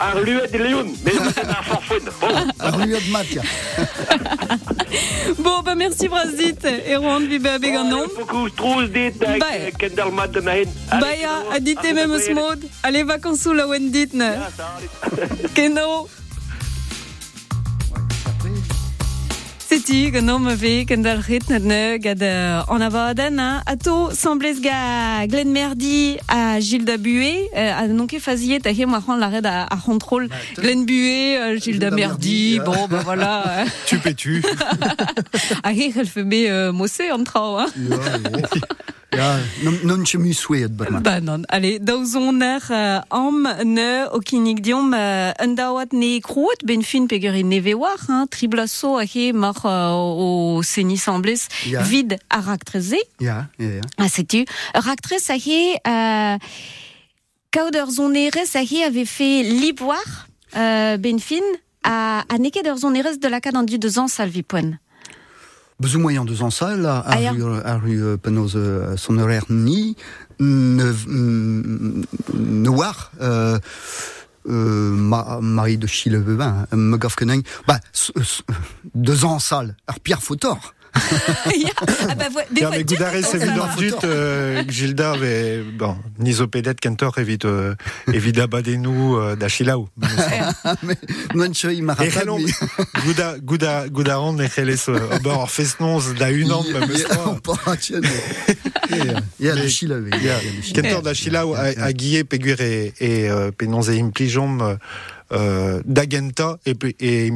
Arluet 0.00 0.48
de 0.48 0.58
Léon, 0.58 0.86
mais 1.04 1.12
c'est 1.34 1.44
un 1.48 1.62
forfait. 1.62 2.00
Bon, 2.20 2.76
Rue 2.78 2.86
de 2.90 3.10
Matia. 3.10 3.42
Bon, 5.38 5.60
bah 5.64 5.74
merci 5.74 6.08
Brasit, 6.08 6.64
et 6.64 6.96
Rouen 6.96 7.20
de 7.20 7.26
Bibe 7.26 7.74
nom. 7.90 8.04
beaucoup 8.18 8.48
dit 8.48 8.98
avec 9.20 9.40
Bah, 9.40 9.46
euh, 9.54 9.70
Kendall. 9.78 10.10
Baya, 11.00 11.30
adite 11.52 11.92
même 11.92 12.18
smod. 12.18 12.60
Allez, 12.82 13.02
vacances 13.02 13.40
sous 13.40 13.52
la 13.52 13.66
Wenditne. 13.66 14.24
Keno. 15.54 16.08
Seti, 19.76 20.10
gano 20.10 20.38
ma 20.38 20.54
ve, 20.54 20.86
kendal 20.88 21.18
rit 21.20 21.50
net 21.50 21.62
ne, 21.62 21.98
gad 22.00 22.22
euh, 22.22 22.62
an 22.72 22.80
avaden, 22.80 23.36
hein. 23.38 23.60
Ato, 23.66 24.08
semblez 24.10 24.62
ga 24.64 25.26
Glen 25.28 25.50
Merdi 25.52 26.16
a 26.28 26.60
Gilda 26.60 26.96
Bué, 26.96 27.50
euh, 27.54 27.74
a 27.76 27.86
nonke 27.86 28.16
faziet, 28.18 28.66
a 28.66 28.70
he, 28.70 28.86
moi, 28.86 29.02
ran 29.06 29.16
la 29.16 29.28
red 29.28 29.44
a, 29.44 29.64
a 29.64 29.76
contrôle. 29.76 30.30
Glen 30.56 30.86
Bué, 30.86 31.36
euh, 31.36 31.58
Gilda 31.58 31.90
Merdi, 31.90 32.58
bon, 32.64 32.88
bah 32.88 33.02
voilà. 33.04 33.66
Tu 33.84 33.98
pétu. 33.98 34.42
A 35.62 35.74
he, 35.74 35.92
elle 35.94 36.06
fait 36.06 36.24
bé, 36.24 36.48
euh, 36.48 36.72
mossé 36.72 37.12
en 37.12 37.22
trao, 37.22 37.58
hein. 37.58 37.66
Ja, 39.14 39.38
non, 39.62 39.72
non 39.84 40.04
chemu 40.04 40.32
souet, 40.34 40.68
Burma. 40.68 41.00
Ba 41.00 41.20
non, 41.20 41.42
allez, 41.48 41.78
daouzon 41.80 42.40
er 42.42 42.60
uh, 42.70 43.00
am 43.08 43.46
ne 43.64 44.06
o 44.12 44.18
kinig 44.18 44.60
diom 44.60 44.92
uh, 44.92 45.30
un 45.40 45.54
daoat 45.54 45.92
ne 45.92 46.18
kroet 46.20 46.64
ben 46.66 46.82
fin 46.82 47.06
peger 47.06 47.34
e 47.38 47.42
neve 47.42 47.74
war, 47.78 47.96
hein, 48.08 48.26
triblaso 48.28 48.96
a 48.98 49.04
he 49.06 49.32
mar 49.32 49.56
uh, 49.64 49.94
o 49.94 50.60
seni 50.62 50.98
semblez 50.98 51.46
Ja. 51.66 51.82
vid 51.82 52.18
a 52.28 52.40
raktreze. 52.40 52.98
Ja, 53.20 53.48
ja, 53.58 53.70
ja. 53.78 53.82
Ah, 53.96 54.08
sais-tu, 54.08 54.44
raktrez 54.74 55.30
a 55.30 55.36
he 55.38 55.78
uh, 55.86 56.38
Kauder 57.52 57.86
Zoneres 57.88 58.54
avait 58.54 59.06
fait 59.06 59.42
Liboire, 59.42 60.28
euh, 60.56 60.98
Benfin, 60.98 61.40
à, 61.82 62.22
à 62.28 62.38
Neke 62.38 62.62
der 62.62 62.76
Zoneres 62.76 63.18
de 63.18 63.28
la 63.28 63.40
Cadendu 63.40 63.78
de 63.78 63.88
Zan 63.88 64.08
Salvipon. 64.08 64.18
Besoin 64.18 64.68
moyen 64.68 64.74
de 64.74 64.74
Zansal, 64.74 64.74
à 64.74 64.85
À 67.64 67.76
rue 67.76 68.02
euh, 68.02 68.16
Penose 68.16 68.54
euh, 68.56 68.96
son 68.96 69.18
horaire 69.18 69.44
ni, 69.50 69.94
ne, 70.40 70.92
noir, 72.34 73.12
euh, 73.20 73.58
euh, 74.48 74.90
ma, 74.92 75.38
Marie 75.42 75.76
de 75.76 75.86
Chilevebin, 75.86 76.66
me 76.72 76.96
gaffe 76.96 77.16
que 77.16 77.24
bah, 77.66 77.78
s- 77.92 78.12
s- 78.18 78.42
de 78.94 79.14
Zansal, 79.14 79.76
ar 79.86 80.00
Pierre 80.00 80.22
Fautor. 80.22 80.72
ah 82.08 82.14
bah, 82.14 82.24
ouais, 82.34 82.46
des 82.50 82.60
fois, 82.68 82.70
mais 82.70 82.84
Goudare, 82.84 83.12
c'est 83.22 83.38
euh, 84.04 84.62
Gilda, 84.68 85.14
mais 85.20 85.58
bon, 85.78 85.96
Nisopédet, 86.18 86.74
Kentor, 86.80 87.18
évite, 87.18 87.44
euh, 87.44 87.74
évite 88.12 88.38
Abadenu, 88.38 89.14
euh, 89.16 89.36
d'Achilaou. 89.36 89.88
il 91.72 91.82
m'a 91.82 91.92
Et 91.94 91.96
rappelé. 91.96 92.10
Gouda, 93.04 93.38
Gouda, 93.38 93.88
Goudaron, 93.88 94.38
et 94.38 94.48
euh, 94.88 94.98
Ober, 95.16 95.36
da 96.18 96.30
Il 99.38 99.46
y 99.46 99.50
a 99.50 99.54
d'Achilaou, 101.02 101.54
a, 101.54 101.60
a 101.78 101.92
Guillet, 101.92 102.24
Pégur 102.24 102.60
et, 102.60 102.92
et, 103.00 103.28
euh, 103.30 103.50
Pénons 103.50 103.82
et 103.82 104.00
Implijom, 104.00 104.78
euh, 105.32 105.82
d'Agenta, 105.84 106.58
et, 106.66 106.74
pe- 106.74 106.94
et 107.00 107.30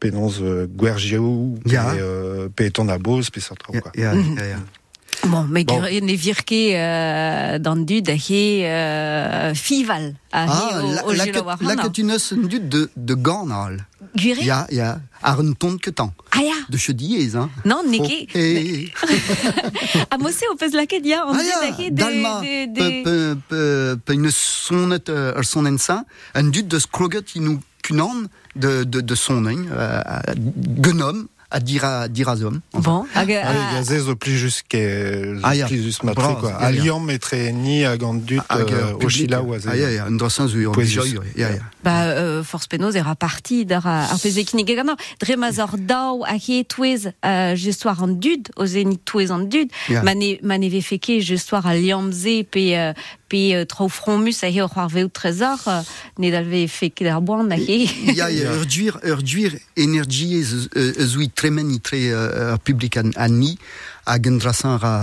Kentor, 0.00 0.32
euh, 0.40 0.42
euh, 0.42 0.66
Pénons, 0.70 0.88
euh, 0.88 1.28
euh, 1.36 1.58
ja, 1.66 1.94
ja. 4.46 4.56
Bon, 5.26 5.46
mais 5.48 5.64
Bon. 5.64 5.80
ne 5.80 6.12
virke 6.12 6.52
euh, 6.52 7.58
dans 7.58 7.76
du 7.76 8.02
dahe 8.02 8.18
euh, 8.30 9.54
fival 9.54 10.14
Ah, 10.32 10.46
la, 10.82 11.06
au 11.06 11.12
la, 11.12 11.42
Warhana. 11.42 11.74
la 11.76 11.82
que 11.84 11.88
tu 11.88 12.04
ne 12.04 12.18
sais 12.18 12.36
du 12.36 12.60
de, 12.60 12.90
de 12.96 13.14
Gornal. 13.14 13.86
Gure 14.16 14.36
Il 14.40 14.46
y 14.46 14.50
a, 14.50 14.66
il 14.70 14.76
y 14.76 14.80
a, 14.80 15.00
ar 15.22 15.40
un 15.40 15.52
ton 15.52 15.78
que 15.78 15.90
tant. 15.90 16.12
Ah 16.32 16.42
ya, 16.42 16.52
De 16.68 16.76
chediez, 16.76 17.36
hein. 17.36 17.48
non, 17.64 17.82
Oh, 17.84 17.88
neke. 17.88 18.34
et, 18.34 18.92
A 20.10 20.18
mosse 20.18 20.42
au 20.52 20.56
pez 20.56 20.70
laket 20.70 21.04
ya, 21.06 21.24
on 21.26 21.32
ah, 21.32 21.38
de... 21.38 21.90
Dalma, 21.90 22.40
de, 22.40 22.44
pe, 22.44 22.66
de... 22.66 23.02
pe, 23.04 23.34
pe, 23.48 23.94
pe 24.04 24.12
une 24.12 24.30
euh, 25.08 25.42
son 25.42 25.66
ensa, 25.66 26.04
un 26.34 26.44
dut 26.44 26.64
de 26.64 26.78
skroget 26.78 27.24
inou 27.34 27.60
kunan 27.84 28.26
de, 28.56 28.84
de, 28.84 29.00
de 29.00 29.14
son 29.14 29.44
hein, 29.46 29.62
euh, 29.70 30.00
genom, 30.82 31.26
à 31.50 31.60
dire 31.60 31.84
à 31.84 32.08
dire 32.08 32.28
à 32.28 32.36
homme. 32.42 32.60
Bon, 32.72 33.04
hag, 33.14 33.30
Ah, 33.30 33.46
ah, 33.46 33.52
il 33.70 33.76
y 33.76 33.78
a 33.78 33.82
zez 33.84 34.08
au 34.08 34.16
plus 34.16 34.36
jusqu'à 34.36 34.78
Ah, 35.44 35.54
ya. 35.54 35.66
plus 35.66 35.82
juste 35.82 36.02
matré 36.02 36.22
Bras, 36.24 36.34
quoi. 36.40 36.54
À 36.54 36.72
Lyon 36.72 36.98
mettrait 36.98 37.52
ni 37.52 37.84
à 37.84 37.96
Gandut 37.96 38.40
euh, 38.50 38.94
au 39.00 39.08
Chila 39.08 39.40
ou 39.42 39.52
à 39.54 39.58
Ah, 39.68 39.76
ja, 39.76 39.86
Zé. 39.88 39.94
ja, 39.96 40.06
un 40.06 40.16
drossin 40.16 40.48
zu, 40.48 40.60
ja. 40.62 41.48
bah, 41.84 42.06
euh, 42.06 42.42
force 42.42 42.66
penaos 42.66 42.96
era 42.96 43.14
parti 43.14 43.64
dar 43.66 43.86
a- 43.86 44.10
ar 44.12 44.18
pez 44.18 44.36
ekin 44.38 44.64
gana. 44.64 44.96
Dre 45.20 45.36
ma 45.36 45.52
zor 45.52 45.76
daou 45.78 46.24
a 46.24 46.34
he 46.34 46.64
euh, 47.24 47.54
gestoir 47.54 48.02
an 48.02 48.08
dud, 48.08 48.48
o 48.56 48.66
zenit 48.66 48.98
touez 49.04 49.30
an 49.30 49.40
dud. 49.46 49.68
Ja. 49.88 50.02
Mane, 50.02 50.38
mane 50.42 50.68
ve 50.68 50.80
feke 50.80 51.20
gestoir 51.20 51.66
a 51.66 51.74
liamze 51.76 52.42
pe, 52.50 52.74
euh, 52.74 52.92
pe 53.34 53.54
euh, 53.54 53.64
trao 53.64 53.88
fromus 53.88 54.42
a 54.42 54.48
he 54.48 54.62
o 54.62 54.68
c'hoar 54.68 54.88
veo 54.88 55.08
trezor, 55.08 55.58
euh, 55.66 55.82
ne 56.18 56.30
dalve 56.30 56.68
feke 56.70 57.02
dar 57.02 57.20
boan 57.20 57.50
a 57.50 57.58
he. 57.58 57.82
Ja, 58.14 58.30
ja, 58.30 58.54
ur 58.54 58.66
duir, 58.66 58.98
ur 59.02 59.22
duir 59.22 59.58
energie 59.76 60.38
ez 60.38 60.68
ez 60.76 61.16
ui 61.18 61.28
tremen 61.28 61.72
i 61.74 61.80
tre 61.80 62.00
uh, 62.14 62.54
public 62.62 62.98
an, 63.02 63.10
an 63.16 63.40
ni, 63.40 63.56
hag 64.06 64.30
un 64.30 64.38
drasan 64.38 64.78
ra 64.78 64.94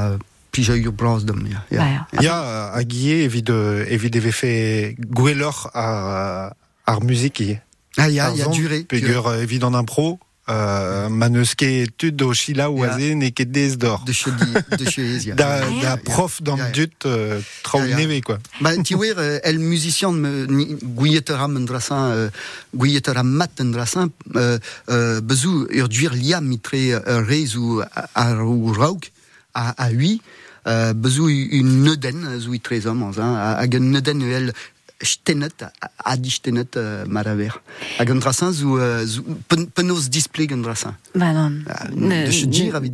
pija 0.55 0.77
ur 0.79 0.95
braz 0.95 1.25
dom, 1.27 1.43
ja. 1.47 1.65
ja. 1.71 1.83
Bah, 1.83 1.91
ja. 1.91 2.07
Il 2.19 2.23
y 2.23 2.27
a 2.27 2.71
à 2.71 2.83
Guillet 2.83 3.23
évide 3.23 3.53
évide 3.87 4.15
avait 4.15 4.31
fait 4.31 4.95
Gouelor 4.99 5.69
à 5.73 6.53
à 6.87 6.99
musique 6.99 7.33
qui 7.33 7.57
Ah, 7.97 8.09
ja, 8.09 8.33
ja, 8.33 8.47
duré. 8.47 8.83
Pégur 8.83 9.33
évide 9.35 9.65
en 9.65 9.73
impro. 9.73 10.19
Euh, 10.51 11.07
Maneske 11.09 11.63
étude 11.63 12.21
au 12.23 12.33
Chila 12.33 12.67
Zé 12.97 13.15
n'est 13.15 13.31
que 13.31 13.43
des 13.43 13.77
d'or. 13.77 14.03
De 14.05 14.11
chedi, 14.11 14.43
de 14.77 15.19
ja. 15.19 15.35
Da, 15.35 15.61
da 15.81 15.97
prof 15.97 16.41
dans 16.41 16.57
Ya, 16.57 16.63
le 16.63 16.67
ya. 16.69 16.85
dut, 16.85 17.05
euh, 17.05 17.39
neve 17.95 18.21
quoi. 18.21 18.37
Ba, 18.59 18.75
ti 18.77 18.95
wer, 18.95 19.15
euh, 19.17 19.39
el 19.43 19.59
musicien 19.59 20.11
me 20.11 20.45
gouilleteram 20.83 21.55
un 21.55 21.61
drasan, 21.61 22.11
euh, 22.11 22.29
gouilleteram 22.75 23.27
mat 23.29 23.51
un 23.59 23.65
drasan, 23.71 24.09
euh, 24.35 24.59
euh, 24.89 25.21
bezou 25.21 25.67
ur 25.69 25.87
duir 25.87 26.13
liam 26.13 26.45
mitre 26.45 26.75
uh, 26.75 26.99
rez 27.07 27.55
ou 27.55 27.81
ar 28.15 28.45
ou 28.45 28.73
rauk, 28.73 29.11
a, 29.53 29.69
a 29.77 29.91
hui, 29.91 30.21
euh, 30.67 30.93
bezou 30.93 31.29
une 31.29 31.83
neden, 31.83 32.25
zou 32.39 32.53
i 32.53 32.59
trez 32.59 32.85
hommes, 32.87 33.13
hein, 33.17 33.55
hag 33.57 33.75
un 33.75 33.91
neden 33.95 34.21
el 34.21 34.53
stenet, 35.01 35.63
a 35.97 36.15
di 36.17 36.29
stenet 36.29 36.75
uh, 36.75 37.03
maraver. 37.07 37.61
Hag 37.97 38.09
un 38.09 38.19
drasan 38.19 38.53
zou, 38.53 38.79
uh, 38.79 39.01
zou 39.05 39.23
pen, 39.47 39.67
penos 39.73 40.09
displeg 40.09 40.51
un 40.51 40.61
drasan. 40.61 40.95
Bah 41.13 41.31
non. 41.33 41.63
Ah, 41.67 41.87
Ne- 41.95 42.25
De 42.25 42.31
chedir 42.31 42.75
avi 42.75 42.89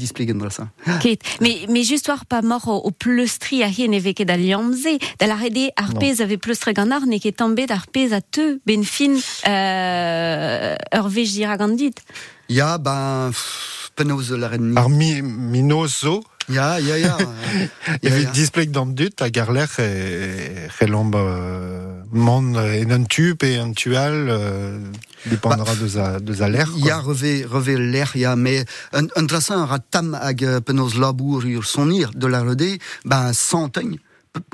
mais, 1.42 1.66
mais 1.70 1.84
juste 1.84 2.08
war 2.08 2.26
pas 2.26 2.42
mort 2.42 2.68
au, 2.68 2.82
au 2.88 2.92
plustri 2.92 3.64
a 3.64 3.68
hien 3.68 3.92
eveke 3.92 4.26
da 4.26 4.36
liamze, 4.38 4.98
da 5.20 5.28
la 5.28 5.36
rede 5.36 5.72
arpez 5.76 6.22
ave 6.22 6.38
plustri 6.38 6.74
ganar 6.74 7.06
ne 7.06 7.18
ket 7.20 7.36
tombe 7.38 7.66
d'arpez 7.68 8.14
a 8.14 8.22
te 8.22 8.60
ben 8.66 8.84
fin 8.84 9.16
euh, 9.48 10.76
ur 10.96 11.08
vej 11.10 11.32
diragandit. 11.34 12.02
Ya, 12.50 12.78
ben, 12.78 13.32
la 14.38 14.48
reine 14.48 14.70
ni. 14.72 14.78
Armi 14.78 15.22
Minoso, 15.22 16.24
Ya, 16.50 16.80
ya, 16.80 16.98
ya. 16.98 17.18
il 18.04 18.10
y 18.10 18.10
Ya, 18.10 18.14
avait 18.14 18.24
ya. 18.24 18.32
display 18.32 18.66
dans 18.68 18.86
le 18.86 18.94
dut 18.94 19.12
à 19.22 19.30
Garler 19.30 19.66
et 19.80 20.68
Relombe 20.80 21.18
mon 22.12 22.56
et 22.64 22.90
un 22.90 23.04
tube 23.04 23.44
et 23.44 23.58
un 23.58 23.74
tual 23.74 24.28
euh, 24.30 24.80
dépendra 25.26 25.76
de 25.76 25.88
za 25.88 26.20
de 26.22 26.34
za 26.34 26.48
l'air. 26.48 26.70
Ja, 26.78 27.00
reve, 27.00 27.46
reve 27.46 27.76
l'air, 27.78 28.12
ja, 28.16 28.36
mais 28.38 28.64
un, 28.94 29.08
un 29.18 29.24
drasin 29.24 29.66
ra 29.66 29.80
tam 29.80 30.14
hag 30.16 30.44
euh, 30.44 30.62
penaos 30.62 30.96
labour 30.98 31.44
ur 31.46 31.66
sonir 31.66 32.12
de 32.16 32.28
la 32.28 32.42
rede, 32.44 32.80
ben, 33.04 33.34
santegne, 33.34 34.00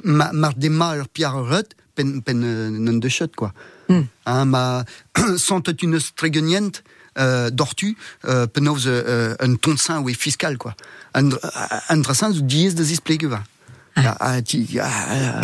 ma, 0.03 0.32
mar 0.34 0.56
de 0.56 0.69
ma 0.69 0.97
ur 0.97 1.08
piar 1.10 1.45
ret, 1.45 1.69
pen, 1.93 2.23
pen 2.23 2.41
euh, 2.43 2.69
n'en 2.71 2.97
de 2.97 3.08
chet, 3.08 3.29
quoi. 3.36 3.53
Hmm. 3.88 4.01
Hein, 4.25 4.45
ma, 4.45 4.84
santet 5.38 5.73
une 5.84 5.99
stregenient, 5.99 6.82
euh, 7.19 7.49
dortu, 7.49 7.97
euh, 8.26 8.47
penaos 8.47 8.88
euh, 8.88 9.36
un 9.39 9.56
tonsin 9.56 10.02
ou 10.02 10.10
fiscal, 10.10 10.58
quoi. 10.58 10.76
Drasin 11.13 12.34
zou 12.34 12.41
diez 12.41 12.73
de 12.73 12.84
zisplege 12.84 13.26
va. 13.26 13.43
Ja, 13.95 14.15
ah, 14.19 14.41
ti, 14.41 14.65
ja, 14.71 14.88
ja. 15.13 15.41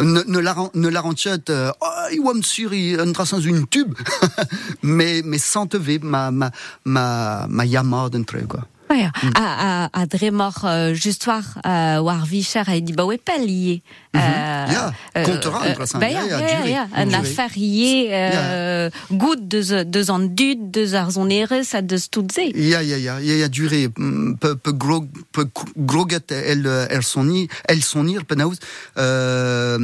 ne, 0.00 0.88
la 0.88 1.00
ranchet, 1.02 1.50
euh, 1.50 1.70
oh, 1.80 2.08
i 2.10 2.18
oam 2.18 2.42
sur 2.42 2.70
drasin 3.12 3.40
une 3.40 3.66
tube, 3.66 3.94
mais, 4.82 5.20
mais 5.22 5.36
sans 5.36 5.66
te 5.66 5.76
ma, 6.02 6.30
ma, 6.30 6.50
ma, 6.84 7.46
ma 7.46 7.64
yama 7.66 8.08
d'entre, 8.08 8.46
quoi. 8.48 8.66
Ouais, 8.90 9.04
a, 9.36 9.84
a, 9.84 9.88
a 10.02 10.06
dremor 10.06 10.64
euh, 10.64 10.94
juste 10.94 11.26
war 11.26 11.44
war 12.02 12.26
vicher 12.26 12.64
a 12.68 12.80
di 12.80 12.92
ie. 13.48 13.82
Euh, 14.16 14.18
Ja, 14.20 14.92
Ja, 16.10 16.24
ja, 16.26 16.40
ja, 16.40 16.40
ja, 16.40 16.58
duré, 16.58 16.70
ja, 16.70 16.88
un 16.96 17.06
duré. 17.06 17.16
affaire 17.18 17.56
ie 17.56 18.08
euh, 18.10 18.90
gout 19.12 19.36
de 19.38 19.84
de 19.84 20.10
an 20.10 20.18
dud, 20.34 20.72
de 20.72 20.94
ar 20.96 21.10
zoneres 21.12 21.72
a 21.74 21.82
de 21.82 21.96
stoutze. 21.98 22.42
Ja, 22.54 22.80
ja, 22.82 22.96
ja, 22.96 23.20
ja, 23.20 23.34
ja, 23.34 23.48
duré, 23.48 23.88
mm, 23.96 24.34
groget, 25.76 26.32
euh, 26.32 27.00
sonir, 27.02 27.46
sonir, 27.82 28.24
penaos, 28.24 28.56
euh, 28.98 29.78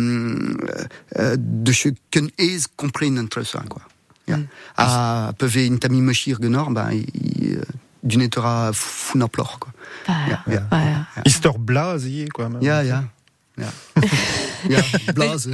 euh, 1.19 1.37
de 1.39 1.73
quoi. 3.69 3.83
Ja. 4.27 4.39
Ah, 4.77 5.33
ve 5.47 5.61
genor, 6.43 6.73
ben, 6.73 6.91
i, 6.93 7.57
d'une 8.07 8.23
etera 8.23 8.71
funaplor, 8.73 9.59
quoi. 9.59 9.73
Bah, 10.07 10.15
Ja, 10.29 10.43
ja. 10.47 10.63
ouais. 10.73 11.23
Hister 11.25 11.51
Blasier 11.59 12.29
quoi. 12.29 12.49
même. 12.49 12.63
Ja, 12.63 12.83
ja. 12.83 13.05
Ja, 13.59 13.69
ja 14.69 14.83
blaze. 15.15 15.49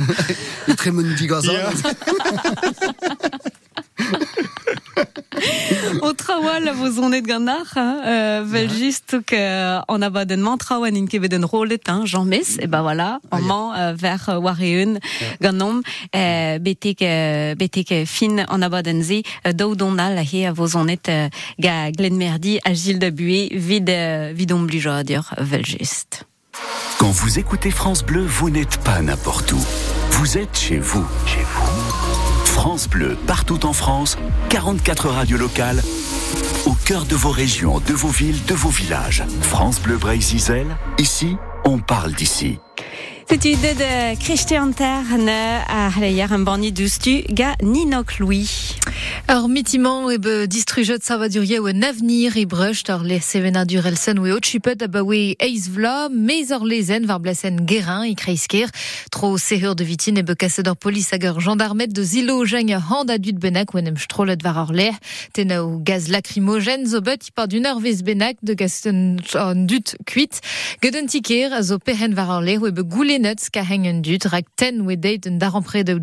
I 0.69 0.75
tremen 0.75 1.15
digazan. 1.15 1.55
Ja. 1.55 1.71
O 6.03 6.13
trawal 6.13 6.69
a 6.69 6.73
vos 6.73 6.99
onet 6.99 7.23
gannach, 7.23 7.77
hein, 7.77 8.01
euh, 8.07 8.43
vel 8.45 8.71
just 8.71 9.17
que 9.27 9.81
en 9.89 10.03
abadement 10.03 10.57
trawan 10.57 10.97
in 10.97 11.07
keveden 11.07 11.45
rolet, 11.45 11.81
hein, 11.89 12.03
Jean 12.05 12.25
Mess, 12.25 12.59
et 12.61 12.67
ben 12.67 12.83
voilà, 12.83 13.21
en 13.31 13.39
ja. 13.39 13.45
man 13.45 13.75
euh, 13.77 13.95
vers 13.95 14.29
euh, 14.29 14.39
wareun 14.39 14.99
gannom, 15.41 15.83
euh, 16.17 16.59
betek 16.59 17.03
euh, 17.03 17.55
betek 17.55 18.07
fin 18.07 18.45
en 18.49 18.63
abadenze, 18.63 19.23
euh, 19.47 19.53
daou 19.53 19.75
donal 19.77 20.19
a 20.19 20.23
he 20.23 20.47
a 20.47 20.53
vos 20.53 20.77
onet 20.77 21.09
euh, 21.09 21.29
ga 21.59 21.91
Glen 21.93 22.17
Merdi 22.17 22.59
a 22.65 22.75
Gilles 22.75 22.99
de 22.99 23.11
Bué, 23.11 23.49
vid 23.53 23.89
euh, 23.91 24.33
vid 24.35 24.53
ombligeau 24.53 24.91
à 24.91 25.05
dire 25.05 25.35
vel 25.39 25.65
juste. 25.67 26.25
Quand 26.99 27.11
vous 27.11 27.39
écoutez 27.39 27.71
France 27.71 28.05
Bleu, 28.05 28.25
vous 28.25 28.51
n'êtes 28.51 28.79
pas 28.79 29.01
n'importe 29.01 29.53
où. 29.53 29.61
Vous 30.11 30.39
êtes 30.39 30.57
chez 30.57 30.79
vous. 30.79 31.07
Chez 31.27 31.43
vous. 31.43 31.72
France 32.53 32.87
Bleu, 32.87 33.17
partout 33.27 33.65
en 33.67 33.73
France, 33.73 34.19
44 34.51 35.09
radios 35.09 35.39
locales, 35.39 35.83
au 36.67 36.75
cœur 36.75 37.07
de 37.07 37.17
vos 37.17 37.31
régions, 37.31 37.81
de 37.81 37.95
vos 37.95 38.11
villes, 38.11 38.45
de 38.47 38.55
vos 38.55 38.69
villages. 38.69 39.25
France 39.41 39.81
Bleu 39.81 39.97
Bray-Zizel, 39.97 40.67
ici, 40.99 41.37
on 41.65 41.79
parle 41.79 42.13
d'ici. 42.13 42.61
Petit 43.33 43.57
de 43.57 44.15
Christian 44.21 44.73
Terne 44.73 45.65
a 45.67 45.89
hier 45.89 46.31
un 46.33 46.41
banni 46.41 46.71
dustu 46.71 47.25
ga 47.31 47.57
Ninok 47.63 48.19
Louis. 48.19 48.77
Ur 49.31 49.49
mitiman 49.49 50.11
e 50.11 50.19
be 50.19 50.47
distrujet 50.47 51.03
savadurier 51.03 51.59
ou 51.59 51.67
un 51.67 51.81
avenir 51.83 52.37
e 52.37 52.45
brecht 52.45 52.91
ar 52.91 53.03
le 53.03 53.21
sevena 53.21 53.65
durelsen 53.65 54.19
ou 54.19 54.27
e 54.27 54.41
chipet 54.45 54.83
a 54.83 54.89
ba 54.89 55.01
we 55.03 55.35
eiz 55.41 55.71
vla, 55.73 56.11
mez 56.11 56.53
ur 56.53 56.67
lezen 56.67 57.07
var 57.07 57.21
blasen 57.21 57.65
guérin 57.65 58.05
e 58.05 58.15
kreisker. 58.15 58.69
Tro 59.11 59.39
sehur 59.39 59.75
de 59.75 59.85
vitin 59.85 60.21
e 60.21 60.23
be 60.23 60.37
kaset 60.37 60.69
ur 60.69 60.77
polis 60.77 61.09
hag 61.13 61.25
ur 61.25 61.41
gendarmet 61.41 61.89
de 61.89 62.05
zilo 62.05 62.45
jeng 62.45 62.75
a 62.75 62.81
hand 62.81 63.11
a 63.11 63.17
dud 63.17 63.41
benak 63.41 63.73
ou 63.73 63.81
enem 63.81 63.97
strolet 63.97 64.43
var 64.45 64.67
ur 64.67 64.75
leh. 64.77 64.93
Ten 65.33 65.57
ou 65.57 65.81
gaz 65.81 66.11
lacrymogen 66.13 66.85
zo 66.85 67.01
bet 67.01 67.29
i 67.29 67.33
par 67.33 67.49
d'une 67.49 67.67
ur 67.73 67.81
vez 67.81 68.03
benak 68.03 68.37
de 68.43 68.53
gaz 68.53 68.83
un 68.85 69.65
dut 69.65 69.97
kuit. 70.05 70.43
Geden 70.83 71.09
tiker 71.09 71.57
a 71.57 71.63
zo 71.63 71.79
pehen 71.79 72.13
var 72.13 72.37
ur 72.37 72.45
leh 72.45 72.61
ou 72.61 72.69
e 72.69 72.75
be 72.77 72.85
ka 73.53 73.63
heng 73.63 73.87
un 73.87 74.01
dut 74.01 74.27
ou 74.27 74.91
e 74.91 74.97
daranpre 75.39 75.85
de 75.85 75.95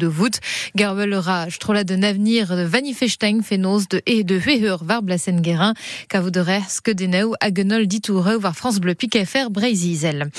strolet 1.49 1.83
d'un 1.83 2.03
avenir 2.03 2.47
de 2.55 2.63
vanifesteng 2.63 3.41
fenos 3.43 3.87
de 3.87 4.01
e 4.05 4.23
de 4.23 4.35
vehur 4.35 4.83
var 4.83 5.01
blasen 5.01 5.41
guérin 5.41 5.73
ka 6.07 6.21
vous 6.21 6.31
de 6.31 6.39
que 6.83 6.91
deneu 6.91 7.33
a 7.41 7.49
genol 7.53 7.87
ditoure 7.87 8.37
war 8.41 8.55
France 8.55 8.79
Bleu 8.79 8.95
Pic 8.95 9.17
FR 9.17 9.49
Breizizel. 9.49 10.29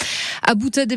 A 0.43 0.55
bouta 0.55 0.87
de 0.87 0.97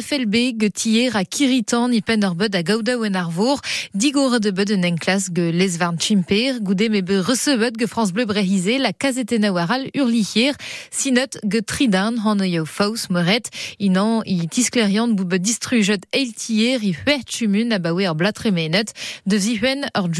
FLB 0.00 0.58
getier 0.58 1.16
a 1.16 1.24
kiritan 1.24 1.92
i 1.92 2.00
pen 2.00 2.24
ur 2.24 2.34
bud 2.34 2.54
a 2.54 2.62
gauda 2.62 2.94
en 3.04 3.14
arvour 3.14 3.60
digore 3.94 4.40
de 4.40 4.52
beden 4.52 4.84
en 4.84 4.96
klas 4.96 5.28
ge 5.34 5.50
lesvarn 5.52 5.98
chimper 5.98 6.60
goude 6.60 6.88
me 6.90 7.02
be 7.02 7.20
recebet 7.20 7.76
ge 7.78 7.86
France 7.86 8.12
Bleu 8.12 8.26
Breizizel 8.26 8.82
la 8.82 8.92
kazetena 8.92 9.50
waral 9.52 9.88
urlihier 9.94 10.54
sinot 10.90 11.38
ge 11.42 11.62
tridan 11.62 12.18
han 12.24 12.44
yo 12.46 12.64
faus 12.64 13.08
moret 13.10 13.50
inan 13.78 14.22
tisklerian 14.58 15.14
bou 15.14 15.22
be 15.30 15.38
distrujet 15.38 16.02
eiltier 16.10 16.82
i 16.82 16.90
huet 16.90 17.28
chumun 17.30 17.76
a 17.76 17.78
bawe 17.78 18.08
ar 18.10 18.16
blatremenet 18.18 18.90
de 19.30 19.38
zihuen 19.38 19.86
ur 20.00 20.10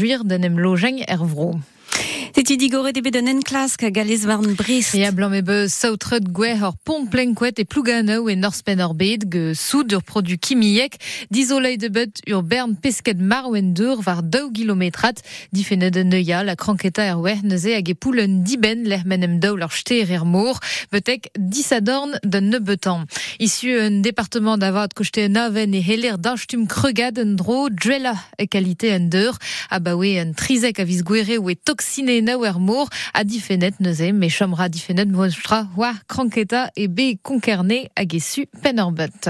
em 0.47 0.55
lojeng. 0.63 1.03
C'est 2.35 2.51
Idigore 2.51 2.93
de 2.93 3.01
beden 3.01 3.41
klask 3.43 3.83
galez 3.91 4.25
varn 4.25 4.53
brist. 4.53 4.93
Ya 4.93 5.11
blanc 5.11 5.29
me 5.29 5.41
be 5.41 5.67
sautret 5.67 6.27
gwe 6.29 6.51
hor 6.61 6.75
pont 6.85 7.09
plenkwet 7.09 7.57
e 7.59 7.65
plugano 7.65 8.27
e 8.29 8.35
norspen 8.37 8.81
ur 8.85 8.93
bed 8.93 9.25
ge 9.33 9.55
soud 9.57 9.91
ur 9.93 10.03
produt 10.05 10.37
kimiek 10.37 10.97
d'isolei 11.33 11.77
de 11.81 11.89
bet 11.89 12.21
ur 12.29 12.43
bern 12.43 12.75
pesket 12.77 13.17
marwen 13.17 13.73
dur 13.73 14.03
var 14.05 14.21
2 14.21 14.51
kilometrat 14.53 15.23
difene 15.51 15.89
de 15.89 16.03
neuia 16.05 16.43
la 16.43 16.55
kranketa 16.55 17.07
er 17.09 17.17
weh 17.19 17.41
neuze 17.43 17.73
hag 17.73 17.89
poulen 17.97 18.43
diben 18.45 18.85
l'er 18.85 19.07
menem 19.09 19.39
daou 19.39 19.57
leur 19.57 19.73
chter 19.73 20.11
er 20.13 20.23
betek 20.91 21.31
disadorn 21.35 22.19
de 22.23 22.39
neubetan. 22.39 23.05
Issu 23.39 23.73
un 23.79 24.01
département 24.01 24.57
d'avad 24.57 24.93
kochte 24.93 25.25
un 25.25 25.35
aven 25.35 25.73
e 25.73 25.81
heller 25.81 26.17
d'anchtum 26.17 26.67
kregad 26.67 27.17
un 27.17 27.35
drella 27.35 28.15
e 28.37 28.45
qualité 28.45 28.93
un 28.93 29.09
dur 29.09 29.37
a 29.69 29.79
bawe 29.79 30.21
un 30.21 30.33
trizek 30.33 30.79
a 30.79 30.83
vis 30.83 31.03
gwere 31.03 31.39
ou 31.39 31.49
toxine 31.55 32.18
na 32.21 32.37
wer 32.37 32.59
mor 32.59 32.89
a 33.13 33.23
difenet 33.23 33.79
neuze 33.79 34.11
me 34.13 34.29
chomra 34.29 34.69
difenet 34.69 35.09
mostra 35.09 35.67
wa 35.77 35.93
kranketa 36.07 36.69
e 36.75 36.87
be 36.87 37.17
konkerné 37.23 37.89
hag 37.97 38.15
e 38.15 38.19
su 38.19 38.45
pen 38.61 38.79
ur 38.79 38.91
bet. 38.91 39.29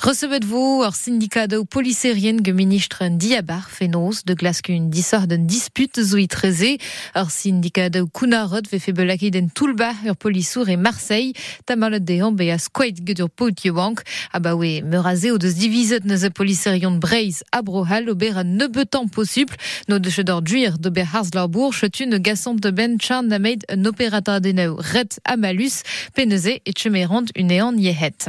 Recebet 0.00 0.44
vous 0.44 0.82
ur 0.82 0.94
syndicat 0.94 1.46
de 1.46 1.60
polisérien 1.60 2.38
ge 2.42 2.52
ministre 2.52 3.04
diabar 3.10 3.68
fenos 3.68 4.24
de 4.24 4.34
glaskun 4.34 4.88
disor 4.88 5.26
d'un 5.26 5.44
dispute 5.44 6.00
zo 6.00 6.16
i 6.16 6.26
treze 6.26 6.78
ur 7.14 7.30
syndicat 7.30 7.90
de 7.90 8.04
kunarot 8.04 8.64
ve 8.70 8.78
fe 8.80 8.92
belaki 8.96 9.30
den 9.30 9.50
toulba 9.50 9.92
ur 10.06 10.16
polisour 10.16 10.70
e 10.70 10.76
Marseille. 10.76 11.34
Tamalot 11.66 12.00
de 12.00 12.22
an 12.22 12.32
be 12.32 12.48
a 12.50 12.58
skoet 12.58 13.04
get 13.04 13.20
ur 13.20 13.28
pot 13.28 13.64
yewank 13.64 14.00
a 14.32 14.40
ba 14.40 14.56
we 14.56 14.80
me 14.82 14.96
raze 14.96 15.28
o 15.30 15.36
deus 15.36 15.54
divizet 15.60 16.04
neuze 16.04 16.30
polisérion 16.30 16.96
Breiz 16.96 17.44
a 17.52 17.60
brohal 17.60 18.08
ober 18.08 18.38
a 18.38 18.44
neubetan 18.44 19.08
possible? 19.08 19.56
No 19.88 19.98
de 19.98 20.08
chedor 20.08 20.40
duir 20.40 20.78
d'ober 20.78 21.04
Harzlarbourg 21.12 21.74
chetun 21.74 22.09
gasant 22.18 22.54
de 22.54 22.70
ben 22.70 22.96
na 23.24 23.38
meid 23.38 23.64
un 23.68 23.84
opérateur 23.84 24.40
deneu 24.40 24.74
ret 24.78 25.20
a 25.24 25.36
malus 25.36 25.82
peneze 26.14 26.46
et 26.48 26.72
chemerant 26.76 27.24
une 27.36 27.50
éan 27.50 27.76
yehet. 27.76 28.28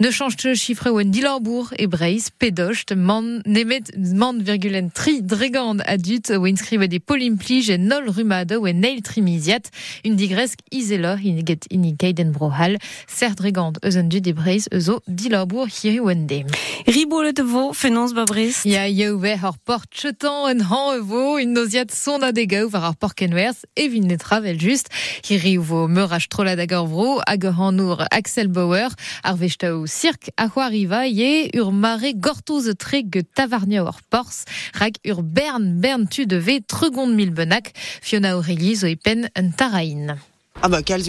Ne 0.00 0.10
change 0.10 0.36
te 0.36 0.54
chiffre 0.54 0.90
ouen 0.90 1.10
Dilarbourg 1.10 1.72
et 1.78 1.86
Breiz, 1.86 2.30
pedocht, 2.38 2.92
man, 2.92 3.42
nemet, 3.46 3.92
man 3.96 4.42
virgulen 4.42 4.90
tri 4.90 5.22
dregand 5.22 5.82
adut 5.86 6.30
ou 6.30 6.46
inscrive 6.46 6.88
des 6.88 7.00
polimplige 7.00 7.70
et 7.70 7.78
nol 7.78 8.08
rumado 8.08 8.60
ou 8.60 8.72
neil 8.72 9.02
trimiziat, 9.02 9.70
une 10.04 10.16
digresque 10.16 10.60
isela 10.70 11.16
iniget 11.22 11.66
inikeiden 11.70 12.32
brohal, 12.32 12.78
ser 13.06 13.34
dregand 13.36 13.78
eusen 13.84 14.08
du 14.08 14.20
de 14.20 14.32
Breiz 14.32 14.68
euzo 14.72 15.00
Dilarbourg 15.06 15.68
hiri 15.68 16.00
wende. 16.00 16.44
Ribole 16.86 17.32
de 17.32 17.42
vo, 17.42 17.72
fenons 17.72 18.14
babris. 18.14 18.64
Ya 18.64 18.88
yo 18.88 19.18
ve 19.18 19.36
hor 19.42 19.58
port 19.58 19.90
chetan 19.90 20.48
en 20.48 20.60
han 20.60 20.96
evo, 20.96 21.38
une 21.38 21.52
noziat 21.52 21.92
son 21.92 22.22
a 22.22 22.32
degau 22.32 22.68
var 22.68 22.84
ar 22.84 22.96
port 22.96 23.11
kenwers, 23.14 23.64
e 23.76 23.88
vin 23.88 24.06
ne 24.08 24.16
travel 24.16 24.58
just, 24.58 24.90
hiri 25.26 25.56
vo 25.56 25.86
meurach 25.88 26.28
trola 26.28 26.56
d'agor 26.58 26.86
vro, 26.90 27.20
hag 27.26 27.44
han 27.58 27.76
nour 27.76 28.04
Axel 28.10 28.48
Bauer, 28.48 28.90
ar 29.22 29.36
vechtaou 29.40 29.86
cirque 29.86 30.32
a 30.36 30.48
c'hoariva 30.48 31.06
ye 31.06 31.50
ur 31.58 31.72
mare 31.72 32.12
gortoz 32.14 32.70
tre 32.78 33.02
ge 33.02 33.24
tavarnia 33.34 33.84
or 33.84 34.00
pors, 34.10 34.44
rak 34.80 35.00
ur 35.06 35.22
bern 35.22 35.80
bern 35.80 36.06
tu 36.06 36.26
de 36.26 36.36
ve 36.36 36.60
tregond 36.60 37.14
mil 37.14 37.30
benak, 37.30 37.72
Fiona 38.00 38.34
Aurélie 38.36 38.76
zo 38.76 38.86
e 38.86 38.96
pen 38.96 39.28
un 39.36 39.50
tarain. 39.52 40.18
Ah 40.60 40.68
bah 40.68 40.82
kalz 40.82 41.08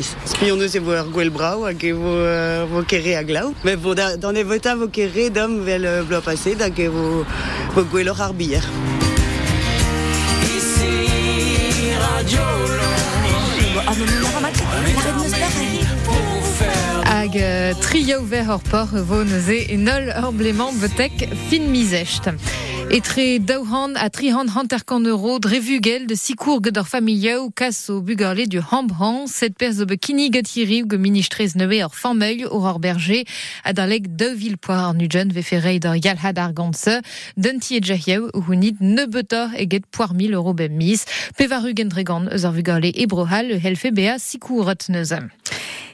Spion 0.03 0.61
eus 0.61 0.75
e 0.75 0.81
vo 0.83 0.95
ur 0.97 1.09
gwell 1.13 1.31
brau 1.33 1.65
hag 1.65 1.83
e 1.85 1.93
vo, 1.97 2.13
euh, 2.25 2.65
vo 2.69 2.83
kere 2.87 3.17
a 3.19 3.23
glau. 3.23 3.53
Me 3.63 3.75
vo 3.75 3.93
da, 3.97 4.15
dan 4.15 4.37
e 4.37 4.43
vota 4.43 4.75
vo 4.75 4.89
kere 4.89 5.29
dom 5.33 5.61
vel 5.67 5.85
euh, 5.85 6.03
blo 6.07 6.21
paset 6.25 6.61
hag 6.61 6.79
e 6.79 6.87
vo, 6.89 7.25
ar 7.75 8.33
bier. 8.33 8.65
Trio 17.81 18.23
ver 18.23 18.45
hor 18.47 18.61
por 18.63 18.87
vo 18.87 19.23
neuze 19.23 19.69
e 19.69 19.77
nol 19.77 20.09
ur 20.09 20.31
bleman 20.33 20.73
betek 20.81 21.29
fin 21.49 21.69
mizecht. 21.69 22.25
Etre 22.89 23.37
daouhan 23.37 23.93
a 23.95 24.09
trihan 24.09 24.47
hanterkan 24.47 25.05
euro 25.05 25.37
drevugel 25.39 26.07
de 26.09 26.15
sikour 26.15 26.61
gant 26.61 26.77
ur 26.77 26.87
familia 26.87 27.37
ou 27.41 27.51
kas 27.51 27.89
o 27.89 28.01
du 28.01 28.59
hambran, 28.71 29.27
set 29.27 29.55
per 29.55 29.71
zo 29.71 29.85
bekini 29.85 30.31
gatiri 30.31 30.81
ou 32.49 32.65
ur 32.65 32.79
berger 32.79 33.23
a 33.63 33.73
darleg 33.73 34.07
deux 34.07 34.33
vil 34.33 34.57
poar 34.57 34.89
ar 34.89 34.93
nujen 34.93 35.31
ve 35.31 35.43
ferrei 35.43 35.79
d'ar 35.79 35.97
yalhad 35.97 36.39
ar 36.39 36.53
gantse, 36.53 37.01
denti 37.37 37.77
e 37.77 37.81
jahiaou 37.81 38.31
ou 38.33 38.41
hunit 38.41 38.81
ne 38.81 39.05
betor 39.05 39.53
eget 39.53 39.85
poar 39.91 40.13
mil 40.13 40.33
euro 40.33 40.53
ben 40.53 40.75
mis, 40.75 41.05
pevaru 41.37 41.73
gendregan 41.75 42.27
eus 42.31 42.45
ar 42.45 42.53
vugarle 42.53 42.89
e 42.89 43.05
brohal 43.05 43.51
e 43.51 43.59
helfe 43.59 43.91
bea 43.91 44.17
sikouret 44.17 44.89
neuze. 44.89 45.21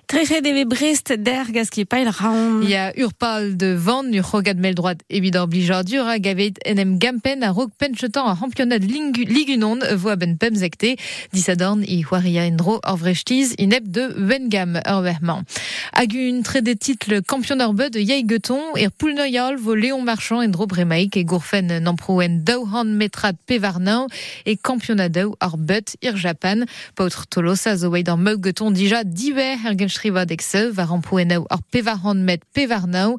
Treche 0.07 0.41
deve 0.41 0.63
brest 0.63 1.11
der 1.11 1.51
gaz 1.51 1.69
ki 1.69 1.83
pail 1.83 2.07
raon. 2.07 2.61
Il 2.61 2.69
y 2.69 2.75
a 2.75 2.93
urpal 2.97 3.57
de 3.57 3.75
vent, 3.75 4.03
nu 4.03 4.21
rogad 4.21 4.57
mel 4.57 4.73
droite 4.73 5.01
évident 5.09 5.47
blijardur, 5.47 6.07
a 6.07 6.17
gavet 6.17 6.53
enem 6.65 6.97
gampen 6.97 7.43
a 7.43 7.51
rog 7.51 7.71
penchetan 7.77 8.25
a 8.25 8.37
championat 8.39 8.79
ligunon 8.79 9.79
voa 9.95 10.15
ben 10.15 10.37
pemzekte, 10.37 10.95
disadorn 11.33 11.83
i 11.83 12.05
huaria 12.07 12.45
endro 12.47 12.79
or 12.87 12.95
vrechtiz 12.95 13.51
inep 13.59 13.83
de 13.91 14.07
Wengam 14.15 14.79
ur 14.87 15.01
verman. 15.03 15.43
Hag 15.91 16.15
un 16.15 16.41
tre 16.41 16.61
de 16.61 16.71
title 16.71 17.21
campionner 17.21 17.73
bud 17.73 17.91
de 17.91 17.99
yei 17.99 18.23
geton 18.23 18.77
er 18.77 18.91
poulnoyal 18.91 19.57
vo 19.57 19.75
Léon 19.75 20.03
Marchand 20.07 20.41
endro 20.41 20.67
bremaik 20.67 21.17
e 21.17 21.25
gourfen 21.25 21.67
namproen 21.83 22.45
daouhan 22.47 22.95
metrat 22.95 23.35
pevarnan 23.45 24.07
e 24.45 24.55
campionat 24.55 25.11
dau 25.11 25.35
ar 25.41 25.57
but 25.57 25.97
ir 26.01 26.15
Japan. 26.15 26.63
Pautre 26.95 27.27
tolosa 27.27 27.75
zo 27.75 27.91
wei 27.91 28.03
d'ar 28.07 28.17
meug 28.17 28.39
geton 28.39 28.71
dija 28.71 29.03
diver 29.03 29.59
er 29.97 30.01
Schrivadexe, 30.01 30.75
var 30.75 30.91
an 30.91 31.01
ar 31.49 31.61
pevarhand 31.71 32.23
met 32.23 32.41
pevarnau, 32.53 33.17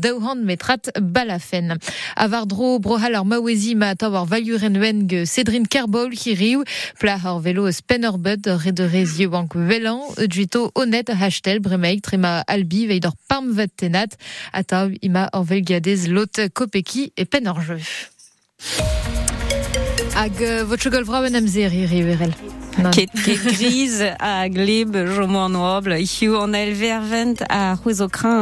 daouhand 0.00 0.44
metrat 0.44 0.90
balafen. 1.00 1.78
A 2.16 2.28
var 2.28 2.46
dro 2.46 2.78
brohal 2.78 3.14
ar 3.14 3.24
mawezi 3.24 3.74
ma 3.74 3.90
atav 3.94 4.14
ar 4.14 4.26
Cédrine 5.26 5.66
Kerbol 5.66 6.10
ki 6.10 6.34
velo 7.40 7.66
eus 7.66 7.80
penerbud 7.80 8.46
red 8.64 8.76
de 8.76 8.86
rezio 8.86 9.30
bank 9.30 9.54
velan, 9.54 10.00
juito 10.30 10.70
honnête 10.74 11.10
hastel 11.10 11.60
bremeik 11.60 12.02
trema 12.02 12.44
albi 12.46 12.86
veid 12.86 13.06
ar 13.06 13.14
parm 13.28 13.52
vat 13.56 13.70
tenat, 13.76 14.16
atav 14.52 14.92
ima 15.02 15.28
ar 15.32 15.44
velgadez 15.44 16.08
lot 16.08 16.40
kopeki 16.54 17.12
e 17.16 17.24
pen 17.24 17.46
ar 17.46 17.62
jeu. 17.66 17.80
Hag 20.14 20.38
uh, 20.40 20.62
vot 20.68 20.78
chogol 20.78 21.04
vrawen 21.08 21.34
amzer 21.34 21.74
i 21.74 21.86
riverel. 21.90 22.63
Ket, 22.74 23.10
ket 23.24 23.42
griz 23.44 24.00
a 24.18 24.48
gleb 24.50 24.96
jomo 25.14 25.44
an 25.46 25.54
oabl. 25.54 25.94
Hiu 26.02 26.38
an 26.40 26.54
el 26.58 26.74
vervent 26.74 27.42
a 27.48 27.76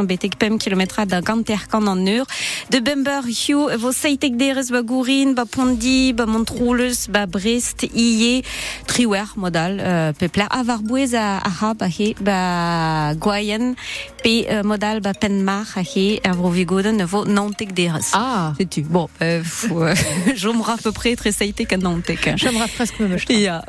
betek 0.07 0.37
pem 0.37 0.57
kilometra 0.57 1.05
da 1.05 1.21
ganterkan 1.21 1.87
an 1.87 2.07
ur. 2.07 2.25
De 2.69 2.81
bember 2.81 3.23
hiu 3.27 3.69
vo 3.77 3.91
seitek 3.91 4.37
derez 4.37 4.71
ba 4.71 4.81
gourin, 4.81 5.35
ba 5.35 5.45
pondi, 5.45 6.13
ba 6.13 6.25
montroulez, 6.25 7.07
ba 7.09 7.25
brest, 7.27 7.83
iye, 7.93 8.43
triwer 8.87 9.27
modal, 9.35 9.77
uh, 9.79 10.13
pepler 10.17 10.47
a 10.49 10.63
var 10.63 10.81
bouez 10.81 11.13
a, 11.13 11.37
a 11.37 11.49
ha 11.49 11.73
ba 11.73 11.87
he, 11.87 12.13
ba 12.19 13.13
gwaien, 13.19 13.75
pe 14.23 14.45
uh, 14.49 14.63
modal 14.63 15.01
ba 15.01 15.13
penmar 15.13 15.67
a 15.77 15.81
he, 15.81 16.19
a 16.23 16.33
vro 16.33 16.49
vigoden 16.49 17.05
vo 17.05 17.23
nantek 17.25 17.73
derez. 17.73 18.11
Ah, 18.13 18.53
C'est 18.57 18.69
tu. 18.69 18.81
Bon, 18.81 19.09
euh, 19.21 19.43
euh, 19.71 19.95
jomra 20.35 20.73
à 20.73 20.77
peu 20.77 20.91
près 20.91 21.15
très 21.15 21.31
seitek 21.31 21.73
a 21.73 21.77
nantek. 21.77 22.33
j'aimerais 22.35 22.67
presque 22.67 22.99
me. 22.99 23.17
Ja, 23.29 23.63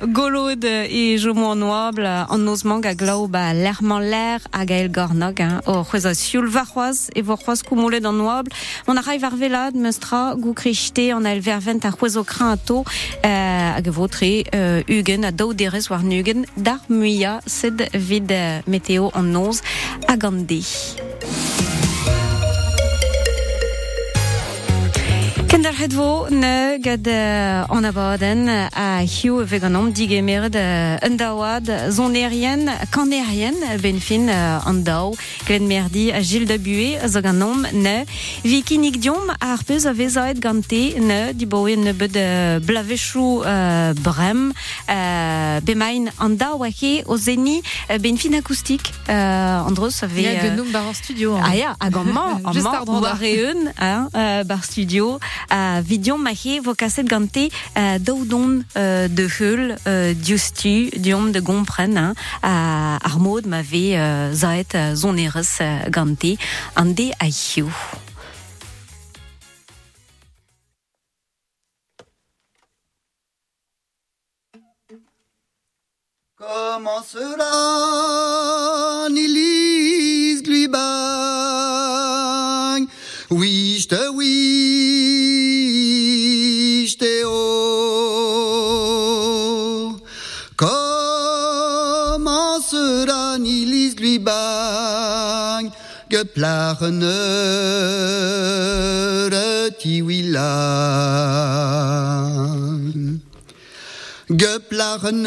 golod 0.54 0.64
e 0.90 1.16
jomo 1.18 1.52
an 1.52 1.62
oabl 1.62 2.06
an 2.06 2.44
nozmang 2.44 2.84
a 2.86 2.94
glau 2.94 3.26
ba 3.26 3.52
lerman 3.52 4.02
ler 4.10 4.40
a 4.52 4.64
gael 4.64 4.88
gornog 4.88 5.38
hein, 5.38 5.60
o 5.66 5.82
c'hwez 5.84 6.06
a 6.06 6.14
siul 6.14 6.48
varroaz 6.48 7.10
e 7.14 7.22
vo 7.22 7.36
c'hwaz 7.36 7.62
koumolet 7.62 8.04
an 8.06 8.20
oabl 8.20 8.52
on 8.86 8.98
a 8.98 9.02
rai 9.02 9.18
var 9.18 9.34
velad 9.36 9.74
meustra 9.74 10.34
gou 10.36 10.54
el 10.54 11.40
vervent 11.40 11.84
a 11.84 11.90
c'hwez 11.90 12.16
o 12.16 12.24
kran 12.24 12.52
a 12.52 12.56
to 12.56 12.84
euh, 13.24 13.74
hag 13.76 13.86
e 13.86 13.90
vo 13.90 14.06
tre 14.06 14.44
euh, 14.54 14.82
ugen 14.88 15.24
a 15.24 15.32
daou 15.32 15.54
derez 15.54 15.90
war 15.90 16.02
nugen 16.02 16.46
dar 16.56 16.80
muia 16.88 17.40
sed 17.46 17.88
vid 17.92 18.30
euh, 18.30 18.60
meteo 18.66 19.10
an 19.14 19.32
noz 19.32 19.62
a 20.06 20.16
het 25.76 25.94
vo 25.94 26.26
ne 26.28 26.78
uh, 26.80 26.84
e 26.84 26.96
uh, 27.00 28.16
ben 28.20 28.46
uh, 28.46 28.66
a 36.14 36.22
Gilles 36.22 36.46
de 36.46 36.58
Bué 36.58 36.98
a 37.02 37.08
zo 37.08 37.20
ganom 37.20 37.66
ne. 37.72 38.04
Viki 38.42 38.78
nik 38.78 39.02
diom 39.02 39.30
a 39.30 39.34
ar 39.38 39.64
peus 39.64 39.84
a 39.84 39.94
vezaet 39.94 40.38
gante 40.38 40.94
ne 40.98 41.32
di 41.34 41.46
boe 41.46 41.76
ne 41.76 41.92
bed 41.94 42.16
uh, 42.16 42.58
vidion 55.82 56.18
mahe 56.18 56.60
vo 56.64 56.74
kaset 56.74 57.04
gante 57.04 57.48
euh, 57.76 57.98
daudon 57.98 58.62
euh, 58.76 59.08
de 59.08 59.28
heul 59.40 59.76
euh, 59.86 60.14
diustu, 60.14 60.90
diom 60.96 61.32
de 61.32 61.40
gompren, 61.40 61.96
hein, 61.96 62.14
a 62.42 62.98
ar 63.02 63.18
mod 63.18 63.46
ma 63.46 63.62
ve 63.62 63.94
euh, 63.96 64.32
zaet 64.32 64.74
euh, 64.74 64.94
zon 64.94 65.16
erez 65.16 65.60
euh, 65.60 65.90
gante, 65.90 66.38
an 66.76 66.86
de 66.86 67.10
a 67.20 67.26
hiu. 67.28 67.66
Comment 76.36 77.02
cela 77.02 77.48
n'élise 79.08 80.42
lui 80.46 80.68
bang 80.68 80.84
Oui, 83.30 83.78
je 83.80 83.88
te 83.88 84.08
oui, 84.10 84.73
bang 94.18 95.72
Que 96.10 96.24
plaren 96.24 97.00
tiwilan 99.80 100.84
Geplaren 104.28 105.26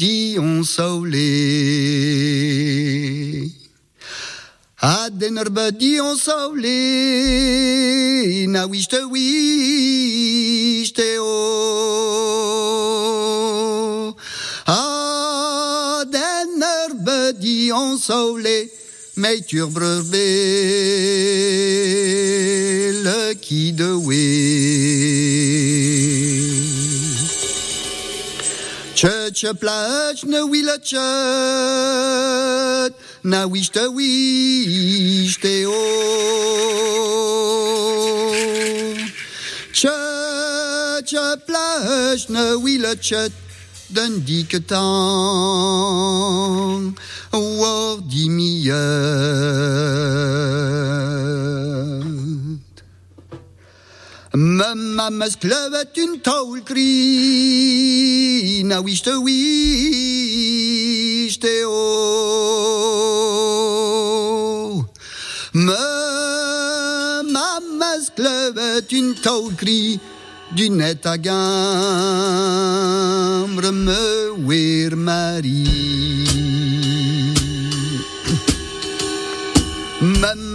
di 0.00 0.38
on 0.38 0.64
saoulé 0.64 1.28
A 4.80 5.10
denner 5.10 5.50
bedi 5.50 6.00
on 6.00 6.16
saoulé 6.16 6.80
na 8.48 8.64
wichte 8.64 9.04
wichte 9.12 11.18
o 11.20 11.36
A 14.66 16.04
denner 16.08 16.94
bedi 16.96 17.72
on 17.72 17.98
saoulé 17.98 18.72
Mei 19.16 19.42
turbreur 19.42 20.02
le 23.04 23.34
qui 23.34 23.72
we 29.02 29.30
Tje 29.32 29.54
plać 29.54 30.24
ne 30.24 30.50
wile 30.50 30.78
tjet 30.78 30.94
Na 33.24 33.48
wichte 33.48 33.90
wichte 33.96 35.68
o 35.68 35.72
Tje 41.04 41.36
plać 41.46 42.28
ne 42.28 42.56
wile 42.64 42.96
tjet 42.96 43.32
Den 43.90 44.20
dike 44.20 44.60
tang 44.60 44.80
War 47.32 48.00
di 48.02 48.30
miet 48.30 48.70
Ma 54.32 54.76
mamas 54.76 55.34
klevet 55.34 55.96
une 55.98 56.20
taoul 56.22 56.62
kri 56.62 58.62
Na 58.62 58.80
wichte 58.80 59.18
wichte 59.26 61.66
o 61.66 61.78
Me 65.52 65.74
mamas 67.26 68.10
klevet 68.14 68.92
une 68.92 69.14
taoul 69.14 69.52
kri 69.58 69.98
Du 70.54 70.70
net 70.70 71.04
a 71.06 71.18
gambre 71.18 71.32
me 73.72 74.30
wer 74.46 74.94
mari 74.94 75.66
Mam 80.00 80.54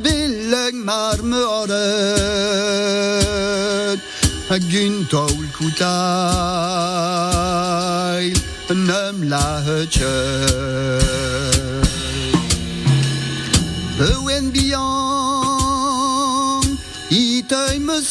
billeg 0.01 0.73
billig 0.73 0.73
maar 0.86 1.23
moorden. 1.23 1.73
Gün 4.69 5.07
tol 5.07 5.45
kutay. 5.57 5.93
Nem 8.67 9.29
lahetjön. 9.29 11.01
Ewen 13.99 14.51
bian. 14.51 14.84
Itay 17.09 17.79
me 17.79 18.01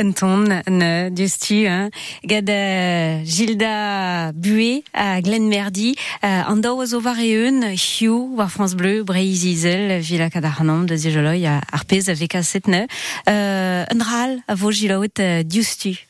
euh, 0.00 0.04
un 0.04 0.12
ton 0.12 0.44
ne 0.68 1.10
justu 1.14 1.66
hein. 1.66 1.90
gad 2.24 2.48
euh, 2.48 3.20
Gilda 3.24 4.32
Bué 4.32 4.84
à 4.94 5.20
Glen 5.20 5.48
Merdy 5.48 5.94
euh, 6.24 6.42
an 6.48 6.60
vareun 7.00 7.74
Hugh 7.74 8.36
war 8.36 8.50
France 8.50 8.74
Bleu 8.74 9.02
Breiz 9.04 9.44
Izel 9.44 10.00
Villa 10.00 10.30
Kadarnom 10.30 10.84
de 10.84 10.96
Zijoloi 10.96 11.46
a 11.46 11.60
arpez 11.72 12.08
a 12.08 12.14
veka 12.14 12.42
setne 12.42 12.86
un 13.26 14.00
ral 14.00 14.42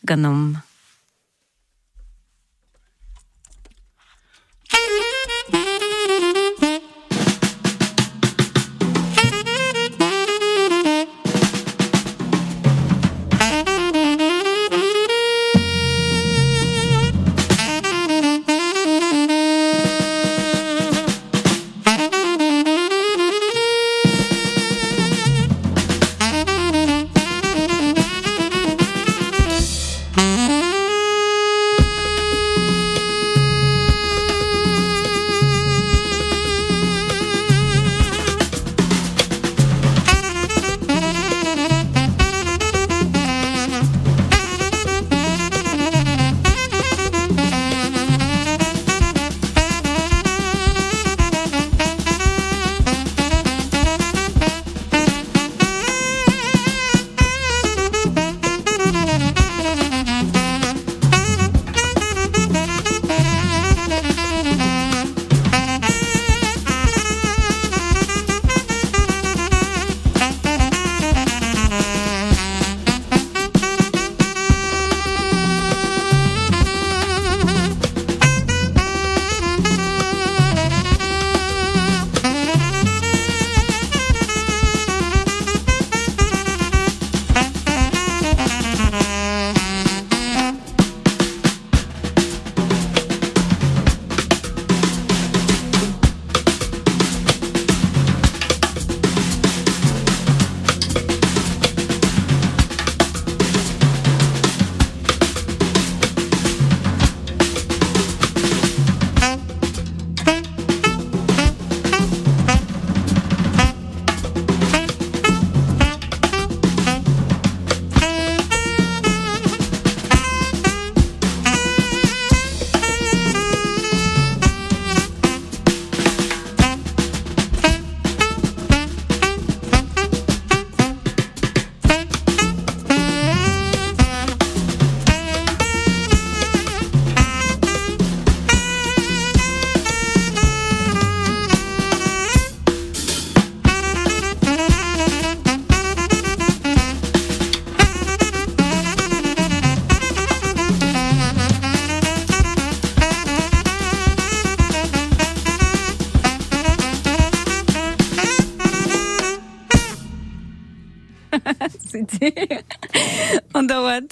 ganom. 0.04 0.69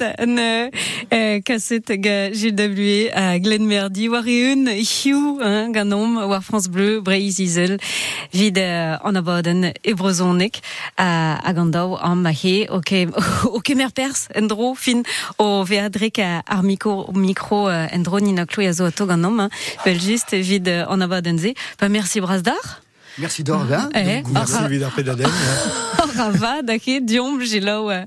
En 0.03 0.37
euh, 0.39 1.41
cassette 1.41 1.93
ga 1.93 2.31
GW 2.31 3.11
à 3.13 3.39
Glen 3.39 3.65
Merdy 3.67 4.09
war 4.09 4.25
une 4.27 4.69
Hugh 4.69 5.41
hein, 5.43 5.71
ganom 5.71 6.17
war 6.29 6.43
France 6.43 6.69
Bleu 6.69 7.01
Breiz 7.01 7.39
Isel 7.39 7.79
vid 8.33 8.59
euh, 8.59 8.97
en 9.05 9.15
abaden 9.15 9.73
ebrozonik 9.85 10.63
à 10.97 11.39
à 11.47 11.53
Gandau 11.53 11.97
en 12.03 12.17
mahe 12.17 12.67
ok 12.71 13.09
ok 13.45 13.75
mer 13.77 13.93
pers 13.93 14.29
endro 14.35 14.75
fin 14.75 15.03
o 15.39 15.65
veadrek 15.65 16.19
ar 16.19 16.63
micro 16.63 17.11
micro 17.15 17.69
euh, 17.69 17.87
endro 17.93 18.21
ni 18.21 18.33
na 18.33 18.47
klo 18.47 18.63
ya 18.63 18.73
zo 18.73 18.91
ganom 19.07 19.41
hein, 19.41 19.51
vid 20.33 20.69
en 20.89 21.01
abaden 21.01 21.39
ze 21.39 21.55
bah 21.81 21.89
merci 21.89 22.21
Brasdar 22.21 22.83
Merci 23.19 23.43
d'Orvin. 23.43 23.91
Eh, 23.95 24.23
Merci 24.31 24.69
Vidar 24.69 24.93
Pedaden. 24.93 25.27
Rava, 26.17 26.63
dake, 26.63 27.01
diom, 27.03 27.39
ouais. 27.39 28.05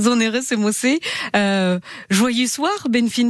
Zonere, 0.00 0.38
c'est 0.42 0.56
mossé. 0.56 1.00
Euh, 1.36 1.78
joyeux 2.10 2.46
soir, 2.46 2.72
ben 2.88 3.08
fin 3.08 3.28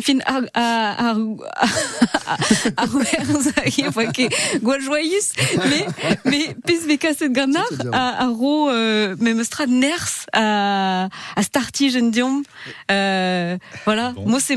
Gwa 4.62 4.78
joyeux, 4.78 5.18
mais, 6.24 6.54
mais, 6.86 6.98
casse 6.98 7.18
de 7.18 7.28
ganar, 7.28 7.64
à, 7.92 8.24
à 8.24 8.28
ro, 8.28 8.70
euh, 8.70 9.16
me 9.18 9.34
mestrad 9.34 9.68
ners, 9.70 10.26
à, 10.32 11.08
starti, 11.40 11.90
jeune 11.90 12.10
diom, 12.10 12.42
euh, 12.90 13.56
voilà. 13.84 14.14
Moi, 14.24 14.40
c'est 14.40 14.56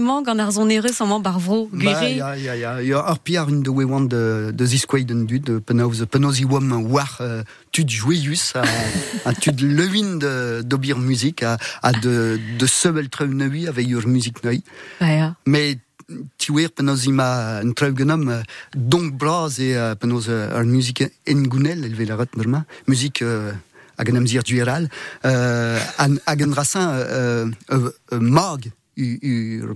sans 0.93 1.07
man 1.07 1.21
barvro, 1.21 1.69
guéré. 1.73 2.19
ar 2.21 3.19
piar 3.19 3.47
un 3.47 3.61
de 3.61 4.51
de, 4.51 4.65
zisquaiden 4.65 5.25
war 6.89 7.21
tud 7.75 7.91
a, 8.55 8.63
a 9.25 9.33
tud 9.33 9.59
levin 9.59 10.15
de, 10.17 10.61
d'obir 10.63 10.97
musique, 10.97 11.43
a, 11.43 11.57
a 11.81 11.91
de, 11.91 12.39
de 12.57 12.65
sebel 12.65 13.09
treu 13.09 13.27
avec 13.67 13.89
ur 13.89 14.07
musique 14.07 14.43
neui. 14.43 14.63
Hein. 15.01 15.35
Mais 15.45 15.77
tiwer 16.37 16.69
penaos 16.69 17.05
ima 17.05 17.59
un 17.59 17.73
treu 17.73 17.93
genom 17.95 18.43
donc 18.75 19.13
braz 19.13 19.59
e 19.59 19.73
uh, 19.75 19.95
penaos 19.95 20.27
uh, 20.29 20.55
ar 20.55 20.63
musique 20.63 21.03
engounel, 21.27 21.83
elve 21.83 22.05
la 22.07 22.15
ret 22.15 22.35
merma, 22.37 22.65
musique 22.87 23.21
rasin 26.53 26.87
uh, 26.87 27.51
uh, 27.71 27.89
uh, 28.11 28.19
mag 28.19 28.71
ur 28.97 29.75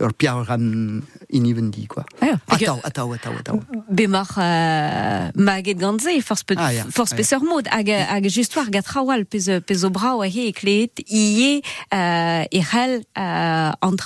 ur 0.00 0.12
piar 0.16 0.44
ram 0.46 1.02
inivendi, 1.28 1.86
quoi. 1.86 2.04
Que- 2.20 2.36
Attao, 2.66 2.80
attao, 2.82 3.12
attao, 3.12 3.34
attao. 3.38 3.60
Bemar 3.88 4.30
uh, 4.38 5.30
maget 5.34 5.78
gantze, 5.78 6.20
force 6.22 6.44
pe 6.44 6.54
Ah, 6.56 6.72
ja. 6.72 6.84
force 6.90 7.12
Ah, 7.12 7.16
pe 7.16 7.22
seur 7.22 7.42
mod 7.42 7.66
hag 7.68 7.88
hag 7.88 8.24
just 8.28 8.54
war 8.56 8.68
gat 8.70 8.84
trawal 8.84 9.24
pez 9.24 9.48
pez 9.66 9.84
o 9.84 9.90
brau 9.90 10.22
a 10.22 10.26
he 10.28 10.48
eklet 10.52 11.02
ie 11.06 11.60
uh, 11.92 12.44
e 12.50 12.60
an 12.72 13.96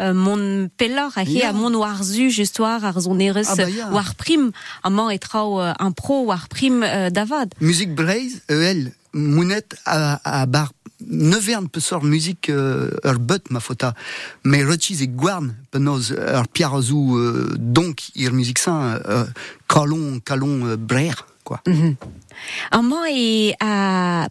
uh, 0.00 0.12
mon 0.12 0.68
pellar 0.76 1.12
a 1.16 1.52
mon 1.52 1.74
war 1.76 2.02
zu 2.02 2.28
war 2.58 2.82
ar 2.84 3.00
zon 3.00 3.20
eres 3.20 3.48
Ah, 3.50 3.56
bah, 3.56 3.68
ja. 3.68 3.90
war 3.90 4.14
prim 4.16 4.52
a 4.82 4.90
man 4.90 5.10
e 5.12 5.18
trau 5.18 5.60
uh, 5.60 5.74
un 5.78 5.92
pro 5.92 6.24
war 6.26 6.46
prim 6.48 6.82
uh, 6.82 7.10
davad 7.10 7.54
Musique 7.60 7.94
Breiz, 7.94 8.40
EL, 8.48 8.92
Mounet 9.14 9.74
a, 9.86 10.18
a 10.24 10.46
bar 10.46 10.72
nevern 11.00 11.68
pe 11.68 11.80
sort 11.80 12.04
musique 12.04 12.48
euh, 12.48 12.90
ur 13.04 13.18
but 13.18 13.50
ma 13.50 13.60
fota. 13.60 13.94
Mais 14.44 14.64
rechiz 14.64 15.02
e 15.02 15.06
gwarn 15.06 15.54
penoz 15.70 16.12
ur 16.12 16.48
piarazou 16.48 17.16
euh, 17.16 17.54
donc 17.58 18.10
ir 18.14 18.32
musique 18.32 18.58
sain 18.58 19.00
euh, 19.08 19.24
kalon 19.68 20.20
kalon 20.24 20.66
euh, 20.66 20.76
brer 20.76 21.26
quoi. 21.44 21.60
a 22.70 22.82
man 22.82 23.06
e 23.08 23.54
a 23.60 24.26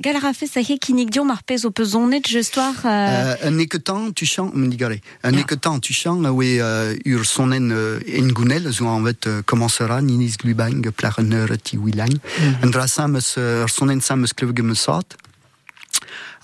gal 0.00 0.16
a 0.16 0.32
sa 0.32 0.60
he 0.60 0.78
kinik 0.78 1.10
diom 1.10 1.30
ar 1.30 1.42
pez 1.42 1.64
o 1.64 1.70
pezonet 1.70 2.22
just 2.24 2.56
war 2.56 2.74
uh, 2.84 2.88
Euh, 3.24 3.36
un 3.44 3.58
équetant 3.58 4.12
tu 4.12 4.26
chant 4.26 4.50
me 4.54 4.68
digare. 4.68 4.98
Un 5.22 5.32
équetant 5.32 5.78
tu 5.80 5.92
chant 5.92 6.22
oui 6.30 6.60
euh, 6.60 6.94
ur 7.04 7.24
sonen 7.24 7.72
euh, 7.72 8.00
engounel 8.18 8.70
zo 8.70 8.86
en 8.86 9.04
fait 9.04 9.26
euh, 9.26 9.42
commencera 9.42 10.00
ninis 10.00 10.36
glubang 10.36 10.82
ti 11.62 11.76
wilang. 11.76 12.14
Un 12.62 12.70
drasin 12.70 13.08
meus 13.08 13.36
ur 13.36 13.68
sonen 13.68 14.00
me 14.62 14.74
sort. 14.74 15.04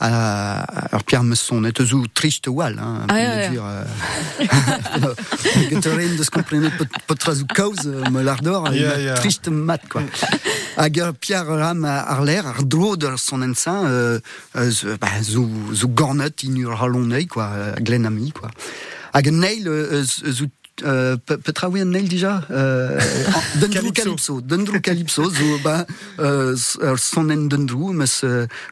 Ur 0.01 1.03
piar 1.05 1.23
meus 1.27 1.43
sonet 1.45 1.77
zo 1.85 1.99
triste 2.15 2.49
wal 2.49 2.79
hein, 2.81 3.07
Ah, 3.09 3.19
ja, 3.21 3.49
dire. 3.51 3.65
Euh, 3.65 5.15
Geteren 5.71 6.17
de 6.17 6.25
skomprenet 6.25 6.73
pot 6.79 6.89
pot 7.07 7.27
razou 7.29 7.47
kaoz 7.53 7.83
euh, 7.87 8.09
me 8.11 8.23
lardor 8.25 8.71
ja. 8.75 9.15
triste 9.21 9.51
mat 9.53 9.83
quoi. 9.93 10.03
Hag 10.81 10.97
ur 11.03 11.13
piar 11.21 11.47
ram 11.47 11.85
ar 11.85 12.23
l'air 12.25 12.47
ar 12.49 12.63
dro 12.65 12.95
d'ur 12.97 13.19
sonen 13.21 13.55
sain 13.55 13.85
euh, 13.85 14.19
euh, 14.57 14.71
zo- 14.71 14.97
bah, 15.01 15.21
zo 15.23 15.45
zo 15.75 15.89
gornet 15.89 16.45
in 16.49 16.57
ur 16.65 16.77
halonnei 16.81 17.27
quoi, 17.27 17.51
euh, 17.55 17.75
glen 17.81 18.07
ami 18.07 18.33
quoi. 18.33 18.51
Hag 19.13 19.29
neil 19.35 19.69
euh, 19.69 20.01
euh, 20.01 20.33
zo 20.33 20.47
euh, 20.85 21.17
pe- 21.17 21.37
petra 21.37 21.69
oui 21.69 21.81
un 21.81 21.85
neil 21.87 22.09
déjà 22.09 22.43
euh, 22.51 22.99
en- 23.35 23.59
Dundrou 23.61 23.91
Calypso. 23.93 24.03
Calypso 24.03 24.41
Dundrou 24.41 24.81
Calypso 24.81 25.25
zo 25.31 25.59
ba 25.65 25.87
euh, 26.19 26.57
sonen 26.97 27.49
Dundrou 27.49 27.93
mes 27.93 28.07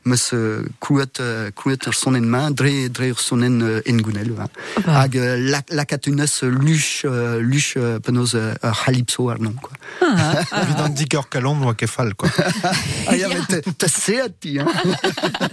mes 0.04 0.16
euh, 0.32 0.62
krouet 0.80 1.20
euh, 1.20 1.50
sonen 1.92 2.24
ma 2.24 2.50
dre 2.50 2.88
dre 2.88 3.12
sonen 3.18 3.62
euh, 3.62 3.80
engounel 3.88 4.32
hein. 4.38 4.48
hag 4.86 5.16
euh, 5.16 5.36
la 5.38 5.61
la 5.70 5.84
katunes 5.84 6.26
luch 6.42 7.04
luch 7.40 7.74
euh, 7.76 7.98
penaos 8.00 8.34
euh, 8.34 8.54
ur 8.62 8.84
Calypso 8.84 9.28
ar 9.30 9.38
non 9.40 9.52
quoi 9.52 9.72
Vidant 10.68 10.88
dikor 10.88 11.28
kalon 11.28 11.56
noa 11.56 11.74
kefal, 11.74 12.14
quoi. 12.14 12.28
Ah, 13.06 13.16
ja, 13.16 13.28
mais 13.28 13.61
te 13.62 13.86
seet, 13.88 14.32
pi, 14.40 14.59
hein. 14.59 14.66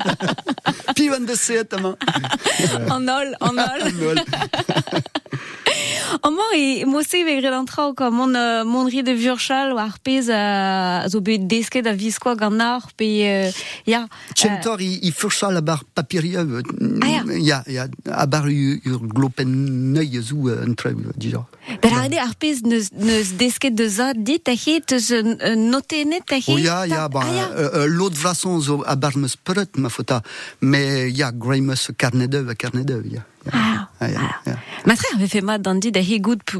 pi 0.95 1.09
van 1.09 1.25
de 1.25 1.35
seet, 1.35 1.73
ama. 1.73 1.95
en 2.89 3.07
ol 3.07 3.35
en 3.41 3.57
ol 3.57 4.21
Amor 6.23 6.44
e 6.44 6.44
mosse 6.85 7.23
vegre 7.25 7.49
l'entrao 7.51 7.93
quoi 7.93 8.11
mon 8.11 8.33
euh, 8.35 8.63
mon 8.63 8.85
ri 8.85 9.03
de 9.03 9.11
Vurchal 9.11 9.73
war 9.73 9.99
pez 9.99 10.29
a 10.29 11.07
zo 11.07 11.21
bet 11.21 11.47
desket 11.47 11.87
a 11.87 11.93
viskoa 11.93 12.35
gant 12.35 12.55
pe 12.97 13.05
euh, 13.25 13.51
ya 13.85 14.07
Tchentor, 14.33 14.81
i, 14.81 14.99
i 15.07 15.11
fursa 15.11 15.51
la 15.51 15.61
bar 15.61 15.83
papirieux. 15.95 16.63
Ah, 17.01 17.07
ja. 17.07 17.23
ja, 17.39 17.63
ja, 17.67 17.87
a 18.11 18.25
bar 18.25 18.47
ur, 18.47 18.99
glopen 19.01 19.51
neuil 19.93 20.21
zou 20.21 20.49
euh, 20.49 20.65
un 20.65 20.73
treu, 20.73 20.95
déjà. 21.17 21.45
Per 21.81 21.93
ade 21.97 22.19
ar 22.21 22.35
pez 22.35 22.61
neus, 22.63 22.91
neus 22.93 23.35
desket 23.39 23.75
de 23.75 23.87
zad 23.87 24.21
dit 24.23 24.51
a 24.51 24.55
he 24.55 24.79
teus 24.81 25.11
euh, 25.11 25.55
notenet 25.55 26.31
a 26.31 26.39
he 26.39 26.55
Oh, 26.55 26.57
ja, 26.57 26.85
ja, 26.85 27.07
ba, 27.09 27.23
ah, 27.23 27.49
euh, 27.55 27.69
euh, 27.73 27.87
l'autre 27.87 28.19
vrason 28.19 28.59
zo 28.59 28.83
a 28.85 28.95
bar 28.95 29.17
meus 29.17 29.35
peut, 29.35 29.67
ma 29.77 29.89
fota. 29.89 30.21
Mais, 30.61 31.11
ja, 31.11 31.31
grey 31.31 31.61
meus 31.61 31.91
carnet 31.97 32.33
a 32.35 32.55
carnet 32.55 32.83
d'œuf, 32.83 33.05
ja. 33.45 33.51
ja. 33.53 33.61
Ah, 33.61 33.89
Ah, 34.01 34.09
ja, 34.09 34.19
ah. 34.19 34.41
ja. 34.49 34.55
A 34.85 34.95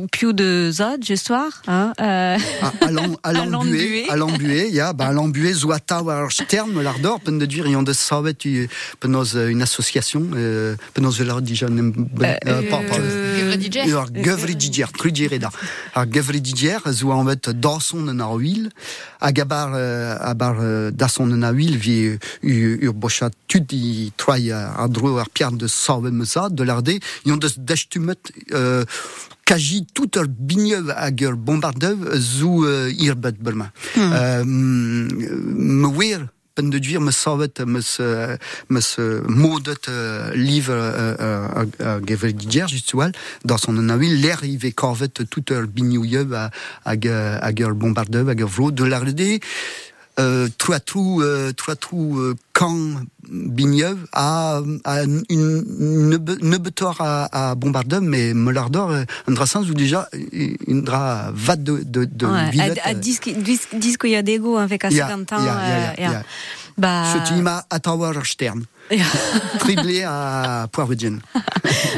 piou 0.07 0.31
de 0.33 0.71
just 1.01 1.29
war 1.29 1.49
hein, 1.67 1.91
euh, 1.99 2.37
À, 2.61 2.85
à 2.85 2.89
à 3.23 3.29
À 3.29 3.33
l'embué, 3.33 3.49
l'embué. 3.51 4.09
à 4.09 4.15
l'embué, 4.15 4.69
ya, 4.71 4.93
à 4.97 5.11
l'embué, 5.11 5.53
zo 5.53 5.71
a 5.71 5.79
tao 5.79 6.09
ar 6.09 6.31
stern, 6.31 6.71
me 6.71 6.81
lardor, 6.81 7.19
pen 7.19 7.37
de 7.37 7.45
dire, 7.45 7.67
de 7.83 7.91
u- 8.63 8.69
penoz 8.99 9.35
euh, 9.35 9.49
une 9.49 9.61
association, 9.61 10.23
euh, 10.33 10.75
déjà, 11.41 11.67
nem, 11.69 11.93
euh, 12.21 12.35
euh, 12.47 12.61
pas, 12.69 12.81
euh, 12.99 13.37
gevri 13.39 13.57
didier. 13.57 13.83
Ar 15.93 16.05
gevri 16.11 16.41
didier, 16.41 16.79
zo 16.91 17.11
en 17.11 17.25
fait 17.25 17.49
dason 17.49 18.07
en 18.07 18.19
ar 18.19 18.33
huil, 18.37 18.69
hag 19.21 19.39
a 19.39 19.45
bar, 19.45 19.71
euh, 19.75 20.17
a 20.19 20.33
bar 20.33 20.55
euh, 20.61 20.89
dason 20.91 21.29
en 21.31 21.41
ar 21.43 21.51
huil, 21.53 21.75
vi 21.77 22.17
ur, 22.43 22.77
ur 22.81 22.93
bochat 22.93 23.31
tud 23.47 23.71
i 23.73 24.11
troi 24.17 24.51
ar 24.51 24.87
dro 24.89 25.17
ar 25.17 25.29
piar 25.29 25.51
de 25.51 25.67
de 26.55 26.63
larde, 26.63 26.74
yon 27.25 27.37
de 27.37 27.49
dechtumet, 27.57 28.15
euh, 28.53 28.83
kaji 29.45 29.85
tout 29.93 30.17
ur 30.17 30.27
bigneuv 30.27 30.89
hag 30.91 31.21
ur 31.21 31.37
bombardeuv 31.37 32.15
zo 32.15 32.65
euh, 32.65 32.91
irbet 32.97 33.37
berma. 33.39 33.71
Euh, 33.97 34.43
me 34.45 35.87
wer 35.87 36.27
pen 36.55 36.69
de 36.69 36.79
dire 36.79 37.01
me 37.01 37.11
savet 37.11 37.59
mes 37.65 37.79
euh, 37.99 38.37
mes 38.69 38.79
euh, 38.97 39.21
modet 39.27 39.89
euh, 39.89 40.33
livre 40.33 40.73
euh, 40.73 41.65
gevel 42.07 42.33
didier 42.33 42.67
justual 42.67 43.11
dans 43.43 43.57
son 43.57 43.77
anavil 43.77 44.21
l'air 44.21 44.43
il 44.43 44.57
ve 44.57 44.71
corvet 44.73 45.09
tout 45.09 45.51
ur 45.51 45.67
bignouyev 45.67 46.33
à 46.33 46.49
hag 46.85 47.07
euh, 47.07 47.37
hag 47.41 47.59
ur 47.59 47.75
bombardeuv 47.75 48.29
hag 48.29 48.39
ur 48.39 48.47
vro 48.47 48.71
de 48.71 48.85
l'arde 48.85 49.21
euh, 50.19 50.47
trou 50.57 50.73
à 50.73 50.79
trou, 50.79 51.21
euh, 51.21 51.51
à 51.67 51.75
euh, 52.19 52.33
Bigneuve 53.29 53.97
une, 55.03 55.23
une, 55.29 56.19
une 56.41 56.57
betor 56.57 57.01
à, 57.01 57.49
à 57.51 57.55
Bombardeur, 57.55 58.01
mais 58.01 58.33
Molardor, 58.33 58.91
euh, 58.91 59.03
un 59.27 59.31
dra 59.33 59.45
sens 59.45 59.67
déjà, 59.67 60.07
une 60.13 60.83
dra 60.83 61.31
vat 61.33 61.55
de, 61.57 61.83
de, 61.83 62.05
de 62.05 62.25
ouais, 62.27 62.49
Villette, 62.51 62.79
a, 62.83 62.89
a 62.89 62.91
euh, 62.91 62.93
disque 62.93 63.29
disque 63.29 63.75
disque 63.75 64.05
ya 64.05 64.21
dego 64.21 64.57
avec 64.57 64.85
a 64.85 64.89
Ja, 64.89 65.07
50 65.07 65.33
ans 65.33 65.45
euh. 65.99 66.21
Bah. 66.77 67.03
Ce 67.13 67.33
tima 67.33 67.65
à 67.69 67.79
Tower 67.79 68.13
Stern. 68.23 68.65
Triblé 69.59 70.03
à 70.03 70.67
Poirvedjen. 70.71 71.19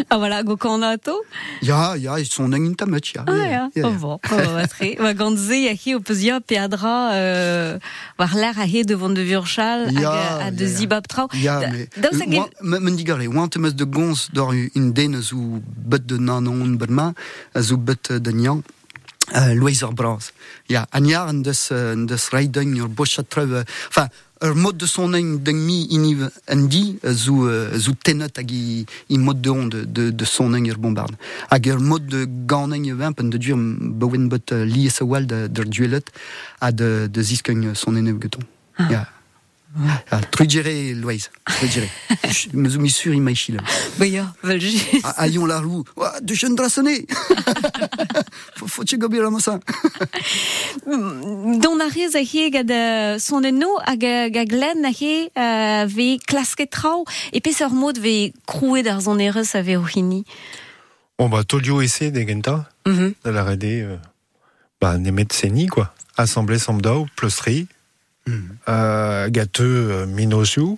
ah 0.09 0.17
voilà, 0.17 0.43
go 0.43 0.55
kanato. 0.55 1.21
Ja, 1.61 1.95
ja, 1.97 2.15
son 2.23 2.53
eng 2.53 2.65
intamet, 2.65 3.13
ja. 3.13 3.23
Ah 3.27 3.47
ja, 3.49 3.69
bon. 3.99 4.19
Oh, 4.31 4.35
va 4.53 4.67
tre. 4.67 4.95
Va 4.99 5.13
gantze 5.13 5.59
ya 5.65 5.75
ki 5.75 5.95
opezia 5.95 6.39
peadra 6.39 7.11
euh, 7.13 7.77
war 8.17 8.33
l'air 8.35 8.57
devant 8.85 9.09
de 9.09 9.21
Vurchal 9.21 9.89
a 9.89 9.91
de 9.91 10.01
ja, 10.01 10.51
ja. 10.51 10.67
zibab 10.67 11.07
trao. 11.07 11.27
Ja, 11.33 11.59
Da- 11.59 11.69
mais 13.59 13.71
de 13.75 13.83
gons 13.85 14.29
d'or 14.31 14.53
un 14.53 14.89
den 14.93 15.21
zo 15.21 15.61
bet 15.65 16.05
de 16.07 16.17
nanon 16.17 16.77
berma, 16.77 17.13
bet 17.77 18.11
de 18.11 18.31
nian. 18.31 18.63
Uh. 19.35 19.51
Ja, 20.69 20.88
an 20.91 21.03
uh, 21.71 22.05
ur 22.79 22.88
boscha 22.88 23.23
treu. 23.23 23.63
Enfin, 23.89 24.07
ur 24.41 24.55
mod 24.55 24.77
de 24.77 24.88
son 24.88 25.13
eng 25.17 25.38
deng 25.43 25.59
mi 25.65 25.88
iniv 25.95 26.27
en 26.45 26.67
di, 26.69 26.97
uh, 27.01 27.11
zo, 27.11 27.49
zo 27.77 27.95
tenet 28.03 28.38
hag 28.38 28.51
i, 28.51 28.85
i 29.09 29.17
mod 29.17 29.41
de 29.41 29.51
on 29.51 29.69
de, 29.73 29.83
de, 29.85 30.09
de 30.15 30.25
son 30.25 30.53
eng 30.53 30.69
ur 30.69 30.77
bombard. 30.77 31.17
Hag 31.49 31.67
ur 31.73 31.81
mod 31.81 32.07
de 32.11 32.25
gant 32.47 32.73
eng 32.73 32.88
vamp 32.97 33.19
en 33.19 33.29
de 33.33 33.41
dur 33.41 33.57
bowen 33.99 34.29
bet 34.29 34.53
uh, 34.53 34.63
lies 34.65 35.01
a 35.01 35.05
wal 35.05 35.27
de, 35.27 35.47
d'ur 35.49 35.65
duelet 35.65 36.13
de, 36.73 37.07
de 37.11 37.23
ziskeng 37.23 37.71
son 37.75 37.97
eng 37.97 38.17
geton. 38.21 38.45
Ja. 38.77 39.01
Ah, 39.01 39.05
trugere 39.05 39.16
Louise, 40.95 41.30
trugere. 41.45 41.88
Me 42.53 42.69
zo 42.69 42.80
mi 42.80 42.89
sur 42.89 43.13
i 43.13 43.19
maïchil. 43.19 43.57
Ba 43.99 44.05
ya, 44.07 44.34
vel 44.43 44.59
just. 44.59 44.86
Aion 45.17 45.45
la 45.45 45.59
roue. 45.59 45.84
Ouah, 45.95 46.19
de 46.21 46.34
jeune 46.34 46.55
drassonné. 46.55 47.05
Faut, 48.55 48.84
tu 48.84 48.97
gober 48.97 49.19
la 49.21 49.30
massa. 49.30 49.59
Don 50.86 51.80
a 51.80 51.88
rez 51.89 52.15
a 52.15 52.21
he 52.21 52.49
gad 52.51 52.71
son 53.19 53.43
enno 53.43 53.67
hag 53.86 54.03
a 54.05 54.30
ga 54.30 54.45
glen 54.45 54.86
a 54.86 54.89
he 54.91 55.30
euh, 55.38 55.86
ve 55.88 56.17
klasket 56.28 56.71
trao 56.71 57.05
e 57.34 57.39
pez 57.39 57.61
ur 57.61 57.71
mod 57.73 57.97
ve 57.99 58.32
krouet 58.47 58.84
d'ar 58.84 59.01
zon 59.01 59.19
erez 59.19 59.55
a 59.55 59.61
ve 59.61 59.78
o 59.78 59.86
hini. 59.86 60.23
Bon, 61.17 61.30
bah, 61.30 61.43
Tolio 61.43 61.82
essaie 61.82 62.11
des 62.11 62.28
Genta, 62.28 62.69
Mhm. 62.86 63.13
de 63.25 63.30
la 63.32 63.43
RD, 63.43 63.63
euh, 63.65 63.97
bah, 64.80 64.97
Nemet 64.99 65.28
Seni, 65.32 65.65
quoi. 65.65 65.93
Assemblée 66.15 66.59
Samdao, 66.59 67.07
Plustri, 67.15 67.67
euh, 68.67 69.30
Gâteux, 69.30 69.89
euh, 69.91 70.05
Minosiu, 70.05 70.78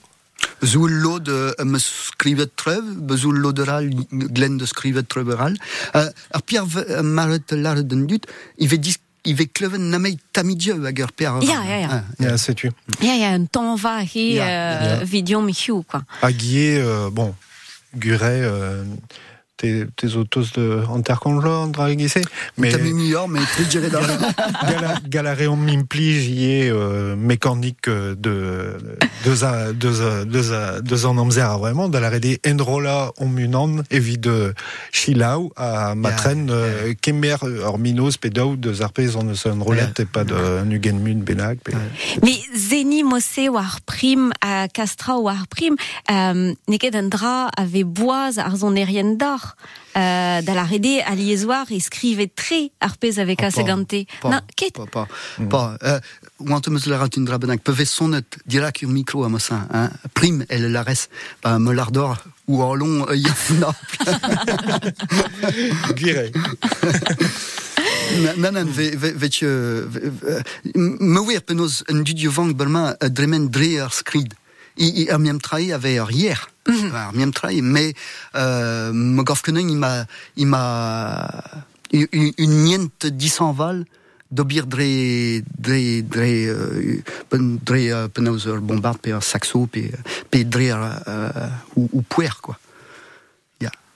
Zo 0.63 0.87
lo 0.87 1.19
de 1.19 1.55
uh, 1.57 1.65
me 1.65 1.79
skrivet 1.79 2.47
trev, 2.55 2.83
bezo 2.83 3.31
lo 3.31 3.51
de 3.51 3.63
ral, 3.63 3.89
glen 4.11 4.57
de 4.57 4.65
skrivet 4.65 5.07
treveral. 5.07 5.55
Uh, 5.95 6.09
ar 6.35 6.43
pier 6.43 6.63
uh, 6.63 7.03
maret 7.03 7.51
lar 7.55 7.79
den 7.83 8.05
dut, 8.07 8.27
i 8.59 8.67
ve 8.67 8.79
dis 8.79 8.99
i 9.27 9.33
ve 9.35 9.47
kleven 9.51 9.89
namei 9.91 10.17
tamidje 10.33 10.75
hag 10.79 10.99
ur 10.99 11.11
sais-tu. 12.37 12.71
Ya, 13.01 13.15
ya, 13.15 13.33
un 13.35 13.45
temps 13.45 13.75
va 13.75 14.01
he 14.03 14.39
euh, 14.39 15.03
vidion 15.03 15.41
mi 15.41 15.53
hiu, 15.53 15.83
quoi. 15.83 16.03
Aguier, 16.21 16.79
euh, 16.79 17.09
bon, 17.11 17.35
Guret, 17.95 18.41
euh, 18.43 18.83
tes, 19.59 19.85
tes 19.95 20.15
autos 20.15 20.45
de 20.55 20.83
Anterconjo, 20.89 21.47
Andra 21.49 21.93
Guissé, 21.93 22.21
mais 22.57 22.71
Tami 22.71 22.93
mior, 22.93 23.27
mais 23.27 23.41
trugere 23.55 23.89
da. 23.89 23.99
Gala- 24.71 24.99
Galaréon 25.07 25.57
Mimpli, 25.57 26.21
j'y 26.21 26.45
ai 26.45 26.69
euh, 26.71 27.15
mécanique 27.17 27.87
euh, 27.89 28.15
de 28.15 28.77
deux 29.25 29.43
a 29.43 29.73
deux 29.73 30.25
deux 30.25 30.47
deux 30.81 31.05
ans 31.05 31.17
amzer 31.17 31.57
vraiment 31.59 31.89
dans 31.89 31.99
la 31.99 32.09
RD 32.09 32.39
Enrola 32.47 33.11
Omunan 33.19 33.83
et 33.91 33.99
vie 33.99 34.17
de 34.17 34.53
Chilau 34.93 35.51
à 35.57 35.93
Matren 35.93 36.47
euh, 36.49 36.93
Kemer 37.01 37.35
Orminos 37.63 38.17
Pedau 38.17 38.55
de 38.55 38.71
Zarpez 38.73 39.15
on 39.17 39.33
son 39.35 39.59
roulette 39.61 39.99
et 39.99 40.05
pas 40.05 40.23
de 40.23 40.63
Nugenmund 40.65 41.23
Benak 41.23 41.59
Mais 42.23 42.39
zeni 42.55 43.03
mosse 43.03 43.49
war 43.49 43.79
prim 43.85 44.31
a 44.41 44.67
castra 44.69 45.17
war 45.19 45.47
prim 45.49 45.75
euh, 46.09 46.53
neket 46.67 46.95
un 46.95 47.09
dra 47.09 47.49
ave 47.57 47.83
boaz 47.83 48.39
d'or 49.49 50.01
euh, 50.01 50.41
da 50.41 50.53
la 50.53 50.63
rede 50.63 51.01
a 51.05 51.15
liezoar 51.15 51.71
e 51.71 51.79
skrivet 51.79 52.31
tre 52.35 52.71
ar 52.79 52.97
pez 52.97 53.19
avec 53.19 53.39
Oh, 53.41 53.45
a 53.45 53.47
pas, 53.47 53.51
segante. 53.51 54.05
pas, 54.21 54.29
Na, 54.29 54.41
ket. 54.55 54.73
Euh, 54.77 55.99
oant 56.39 56.61
eus 56.67 56.85
la 56.87 56.99
un 57.01 57.21
dra 57.21 57.37
bennak, 57.37 57.61
peve 57.61 57.85
sonet 57.85 58.37
dirak 58.45 58.81
ur 58.83 58.89
micro 58.89 59.23
a 59.23 59.29
massa, 59.29 59.67
hein. 59.73 59.89
Prim, 60.13 60.45
el 60.49 60.71
la 60.71 60.83
res, 60.83 61.09
ba 61.41 61.59
me 61.59 61.73
lardor, 61.73 62.17
ou 62.47 62.61
ar 62.63 62.75
long, 62.75 63.05
euh. 63.09 63.15
Guiré. 65.95 66.31
Nan, 68.37 68.53
nan, 68.53 68.67
ve, 68.67 68.95
ve, 68.95 69.11
ve, 69.13 69.29
ve, 69.29 70.09
ve, 70.21 70.43
me 70.75 71.19
wir 71.27 71.41
penaos 71.41 71.83
un 71.89 72.03
dudio 72.03 72.31
vang 72.31 72.53
berma 72.53 72.95
a 72.99 73.09
dremen 73.09 73.49
dre 73.49 73.79
ar 73.81 73.93
skrid. 73.93 74.33
I, 74.77 75.07
i 75.07 75.71
ave 75.73 75.99
ar 75.99 76.09
hier. 76.09 76.39
Miam 77.13 77.31
trai, 77.33 77.61
me 77.61 77.93
euh, 78.35 78.91
me 78.93 79.23
gorf 79.23 79.41
keneng 79.41 79.69
ima, 79.69 80.05
ima 80.37 80.63
un, 81.93 82.05
un 82.13 82.47
nient 82.47 83.09
disanval 83.11 83.85
d'obir 84.31 84.67
dre, 84.67 85.41
dre, 85.57 86.01
dre, 86.03 86.47
euh, 86.47 87.01
dre 87.31 88.07
euh, 88.09 88.59
bombard 88.61 88.99
pe 88.99 89.11
ar 89.11 89.23
saxo 89.23 89.65
pe, 89.65 89.89
pe 90.29 90.43
dre 90.45 90.75
euh, 91.07 91.47
ou, 91.75 91.89
ou 91.93 92.01
puer, 92.03 92.29
quoi. 92.41 92.59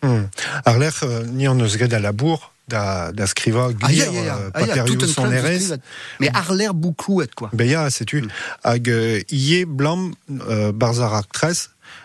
Hmm. 0.03 0.28
Arler 0.65 0.89
euh, 1.03 1.24
ni 1.32 1.47
eus 1.47 1.78
gad 1.78 1.93
à 1.93 1.99
la 1.99 2.11
bourre 2.11 2.51
da 2.67 3.13
da 3.13 3.26
skriva 3.26 3.69
Ah, 3.82 3.88
glir 3.88 4.09
euh, 4.11 4.49
Ah, 4.53 4.59
paperius. 4.59 5.74
Mais 6.19 6.30
ar 6.34 6.51
l'air 6.53 6.74
beaucoup, 6.74 7.21
quoi. 7.36 7.49
Ben 7.53 7.74
hag 8.63 8.89
euh, 8.89 9.21
ie 9.32 9.63
blam 9.65 10.13
euh, 10.30 10.74
barzar 10.74 11.13
actress, 11.13 11.69
euh, 11.69 12.03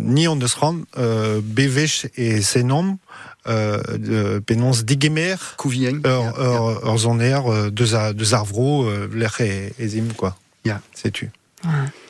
ni 0.00 0.28
on 0.28 0.38
eus 0.40 0.54
ran 0.60 0.78
euh, 0.98 1.40
bevech 1.42 2.06
et 2.16 2.42
senom 2.42 2.98
euh, 3.46 3.80
de 3.98 4.38
penons 4.40 4.72
digemer 4.84 5.36
Couvien. 5.56 5.92
euh, 6.06 6.74
a, 7.94 8.12
deus 8.12 8.32
arvro 8.34 8.84
euh, 8.84 9.08
l'er 9.14 9.34
e, 9.40 9.70
e 9.78 9.86
zim, 9.86 10.08
quoi. 10.16 10.36
Ya. 10.64 10.80
Sais-tu. 10.94 11.30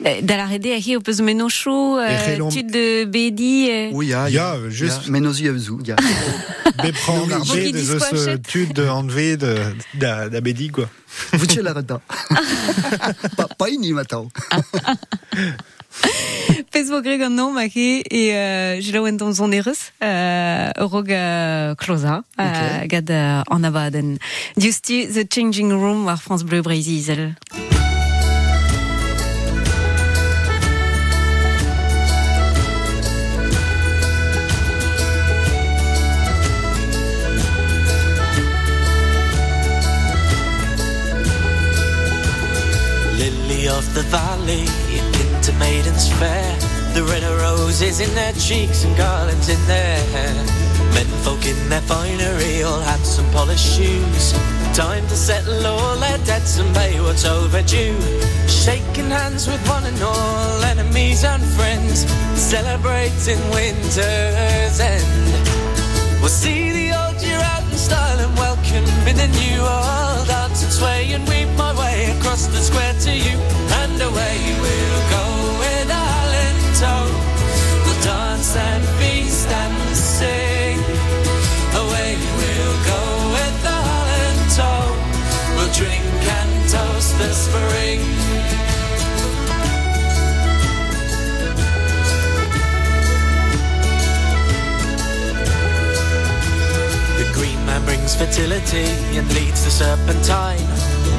Euh, 0.05 0.21
da 0.21 0.35
la 0.35 0.47
rede 0.47 0.65
a 0.67 0.77
he 0.77 0.97
o 0.97 0.99
peus 0.99 1.21
meno 1.21 1.47
chou, 1.47 1.97
E 1.97 2.01
euh, 2.01 2.25
c'hellom- 2.25 2.49
tud 2.51 2.69
de 2.71 3.05
bedi. 3.05 3.69
Euh, 3.71 3.89
Oui, 3.93 4.07
ya, 4.07 4.29
Ya, 4.29 4.55
euh, 4.55 4.69
juste- 4.69 5.05
ya. 5.05 5.11
Menozi 5.11 5.47
a 5.47 5.57
zou, 5.57 5.79
ya. 5.85 5.95
Be 6.83 6.91
pran 6.91 7.19
Bon, 7.25 7.31
ar 7.35 7.41
qui 7.41 7.55
bet 7.57 7.71
deus 7.71 7.79
eus 7.79 7.99
dispatchet. 7.99 8.27
euh, 8.31 8.37
tud 8.37 8.73
de 8.73 8.83
da, 9.93 10.27
bedi, 10.41 10.69
quoi. 10.69 10.89
Vous 11.33 11.45
la 11.61 11.73
pas, 13.37 13.47
pas 13.57 13.69
ini 13.69 13.93
matao. 13.93 14.29
Pez 16.71 16.89
vo 16.89 17.01
greg 17.01 17.21
an 17.23 17.35
nom 17.35 17.55
a 17.57 17.65
he 17.65 18.03
e 18.11 18.23
euh, 18.31 18.81
jila 18.81 19.01
oen 19.01 19.17
don 19.17 19.31
zon 19.31 19.51
erez 19.51 19.91
euh, 20.03 20.69
eurog 20.77 21.11
euh, 21.11 21.75
kloza 21.75 22.23
euh, 22.39 22.85
gad 22.85 23.09
euh, 23.11 23.43
an 23.47 23.63
abaden. 23.63 24.17
Diusti 24.57 25.07
The 25.07 25.23
Changing 25.31 25.71
Room 25.71 26.05
war 26.05 26.21
France 26.21 26.43
Bleu 26.43 26.61
Breizizel. 26.61 27.35
Lily 43.17 43.69
of 43.69 43.93
the 43.93 44.03
valley, 44.11 44.65
maidens 45.59 46.11
fair. 46.19 46.57
The 46.93 47.03
red 47.03 47.23
roses 47.23 47.99
in 47.99 48.13
their 48.15 48.33
cheeks 48.33 48.85
and 48.85 48.95
garlands 48.95 49.49
in 49.49 49.59
their 49.67 49.99
hair. 50.15 50.35
Men 50.93 51.07
folk 51.23 51.45
in 51.45 51.69
their 51.69 51.81
finery 51.81 52.63
all 52.63 52.79
had 52.79 53.01
some 53.05 53.29
polished 53.31 53.75
shoes. 53.75 54.33
Time 54.73 55.05
to 55.07 55.15
settle 55.15 55.65
all 55.67 55.97
their 55.97 56.17
debts 56.19 56.57
and 56.57 56.73
pay 56.75 56.99
what's 57.01 57.25
overdue. 57.25 57.99
Shaking 58.47 59.09
hands 59.09 59.47
with 59.47 59.61
one 59.67 59.83
and 59.83 60.01
all, 60.01 60.63
enemies 60.63 61.23
and 61.25 61.43
friends. 61.57 62.05
Celebrating 62.39 63.41
winter's 63.51 64.79
end. 64.79 65.55
We'll 66.21 66.29
see 66.29 66.71
the 66.71 66.95
old 66.95 67.21
year 67.21 67.39
out 67.39 67.63
in 67.63 67.77
style 67.77 68.19
and 68.19 68.33
welcome 68.37 68.87
in 69.05 69.17
the 69.17 69.27
new 69.27 69.61
world. 69.61 70.27
Dance 70.27 70.63
and 70.63 70.71
sway 70.71 71.11
and 71.11 71.27
weave 71.27 71.51
my 71.57 71.77
way 71.77 72.17
across 72.17 72.47
the 72.47 72.59
square 72.59 72.95
to 73.01 73.11
you. 73.11 73.37
And 73.83 74.01
away 74.01 74.54
fertility 98.17 98.87
and 99.17 99.27
leads 99.33 99.63
the 99.65 99.71
serpentine. 99.71 100.63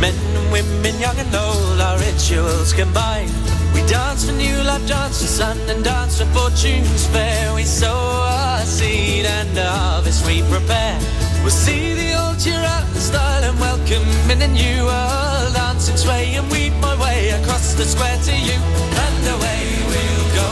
Men 0.01 0.15
and 0.37 0.53
women, 0.53 0.99
young 0.99 1.19
and 1.19 1.35
old, 1.35 1.81
our 1.81 1.99
rituals 1.99 2.73
combine. 2.73 3.29
We 3.75 3.81
dance 3.87 4.25
for 4.25 4.33
new 4.33 4.57
love, 4.65 4.87
dance 4.89 5.21
for 5.21 5.29
sun, 5.29 5.59
and 5.69 5.85
dance 5.85 6.21
for 6.21 6.27
fortune's 6.33 7.07
fair. 7.09 7.55
We 7.55 7.65
sow 7.65 7.97
a 8.25 8.63
seed 8.65 9.27
and 9.27 9.57
harvest 9.59 10.27
we 10.27 10.43
prepare. 10.49 10.99
We'll 11.43 11.51
see 11.51 11.95
the 11.95 12.15
old 12.21 12.39
cheer 12.41 12.65
out 12.75 12.87
the 12.95 13.01
style 13.01 13.45
and 13.45 13.59
welcome 13.61 14.07
in 14.31 14.41
a 14.41 14.49
new 14.49 14.85
world. 14.85 15.55
Dance 15.55 15.89
and 15.89 15.99
sway 15.99 16.35
and 16.35 16.51
weed 16.51 16.73
my 16.81 16.97
way 17.01 17.31
across 17.31 17.75
the 17.75 17.85
square 17.85 18.19
to 18.29 18.33
you. 18.33 18.59
And 19.05 19.23
away 19.37 19.63
we'll 19.93 20.29
go 20.41 20.49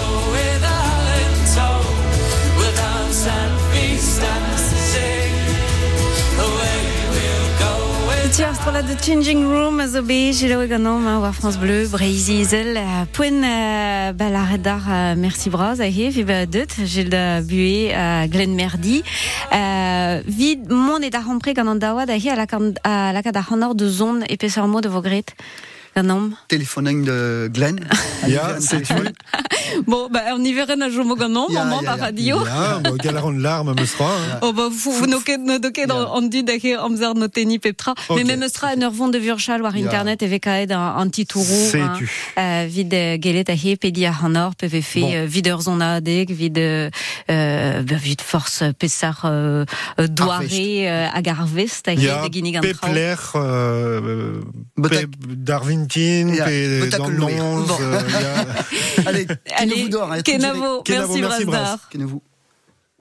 Ti 8.34 8.42
astrola 8.42 8.82
de 8.82 8.96
Changing 8.96 9.46
Room 9.46 9.78
a 9.78 9.86
zo 9.86 10.02
be 10.02 10.32
jelo 10.32 10.66
France 11.32 11.56
Bleu, 11.56 11.86
Breizi 11.88 12.40
Izel, 12.40 12.76
euh, 12.76 13.04
poen 13.12 13.44
euh, 13.44 14.12
ba 14.12 14.28
la 14.28 14.42
redar 14.42 14.82
euh, 14.90 15.14
merci 15.16 15.50
braz 15.50 15.80
a 15.80 15.86
he, 15.86 16.10
vi 16.10 16.24
ba 16.24 16.44
deut, 16.44 16.66
jel 16.84 17.10
da 17.10 17.40
bue 17.42 17.92
a 17.94 18.26
Glen 18.26 18.56
Merdi. 18.56 19.04
Vid 20.26 20.68
mon 20.68 21.00
e 21.00 21.10
da 21.10 21.20
rampre 21.20 21.54
gant 21.54 21.68
an 21.68 21.78
dawa 21.78 22.06
da 22.06 22.14
he 22.14 22.28
a 22.28 22.34
la, 22.34 23.12
la 23.12 23.22
kad 23.22 23.36
a 23.36 23.44
honor 23.52 23.72
de 23.72 23.88
zon 23.88 24.24
e 24.28 24.36
pesar 24.36 24.66
mo 24.66 24.80
de 24.80 24.88
vogret. 24.88 25.30
Ganom. 25.96 26.32
Téléphone 26.48 27.04
de 27.04 27.48
Glenn. 27.52 27.80
Ja, 28.26 28.58
setu. 28.58 28.94
Bon, 29.86 30.08
bah, 30.10 30.20
on 30.34 30.42
y 30.44 30.52
verra 30.54 30.76
na 30.76 30.88
jo 30.88 31.04
mo 31.04 31.14
ganom, 31.14 31.48
Ya, 31.50 31.64
maman 31.64 31.82
ya, 31.82 31.88
par 31.90 31.98
ya. 31.98 32.04
radio. 32.04 32.44
Ja, 32.44 32.80
mo 32.84 32.96
galaron 32.96 33.32
larme 33.42 33.74
me 33.74 33.84
stra. 33.84 34.06
hein. 34.06 34.38
Oh 34.40 34.52
bah 34.52 34.68
vous 34.70 34.92
vous 34.92 35.06
noket 35.06 35.36
no 35.38 35.58
doket 35.58 35.90
an 35.90 36.22
du 36.22 36.42
da 36.42 36.52
he 36.54 36.74
amzer 36.74 37.14
no 37.14 37.28
teni 37.28 37.58
peptra. 37.58 37.94
Mais 38.10 38.24
même 38.24 38.42
estra 38.42 38.68
en 38.74 38.80
ur 38.80 38.90
vont 38.90 39.08
de 39.08 39.18
Vurchal 39.18 39.60
war 39.62 39.76
internet 39.76 40.22
e 40.22 40.26
vekaet 40.26 40.72
an, 40.72 40.96
an 40.96 41.10
titourou. 41.10 41.44
Setu. 41.70 42.08
Uh, 42.36 42.64
vid 42.66 42.94
uh, 42.94 43.16
gelet 43.20 43.48
a 43.50 43.52
he 43.54 43.76
pedi 43.76 44.06
a 44.06 44.12
hanor 44.22 44.54
pe 44.56 44.68
ve 44.68 44.80
fe 44.80 45.00
Bon. 45.00 45.12
uh, 45.12 45.26
vid 45.26 45.48
ur 45.48 45.60
zon 45.60 45.80
a 45.80 45.96
adeg, 45.96 46.30
vid, 46.32 46.56
uh, 46.58 46.88
uh, 47.28 47.82
vid 47.98 48.20
force 48.22 48.62
pesar 48.78 49.20
doare 50.08 50.44
a 50.44 51.20
he 51.92 52.06
Ja, 52.06 52.22
de 52.22 52.30
ginig 52.32 52.56
an 52.56 52.62
pe 52.62 52.72
traoù. 52.72 52.92
pler, 52.92 53.18
Bon. 57.66 57.76
euh. 57.80 58.00
Allez, 59.06 59.26
Allez, 59.56 59.88
hein, 60.12 60.22
Kenavo, 60.22 60.82
Kenavo, 60.82 61.16
merci 61.16 61.44
merci. 61.46 62.22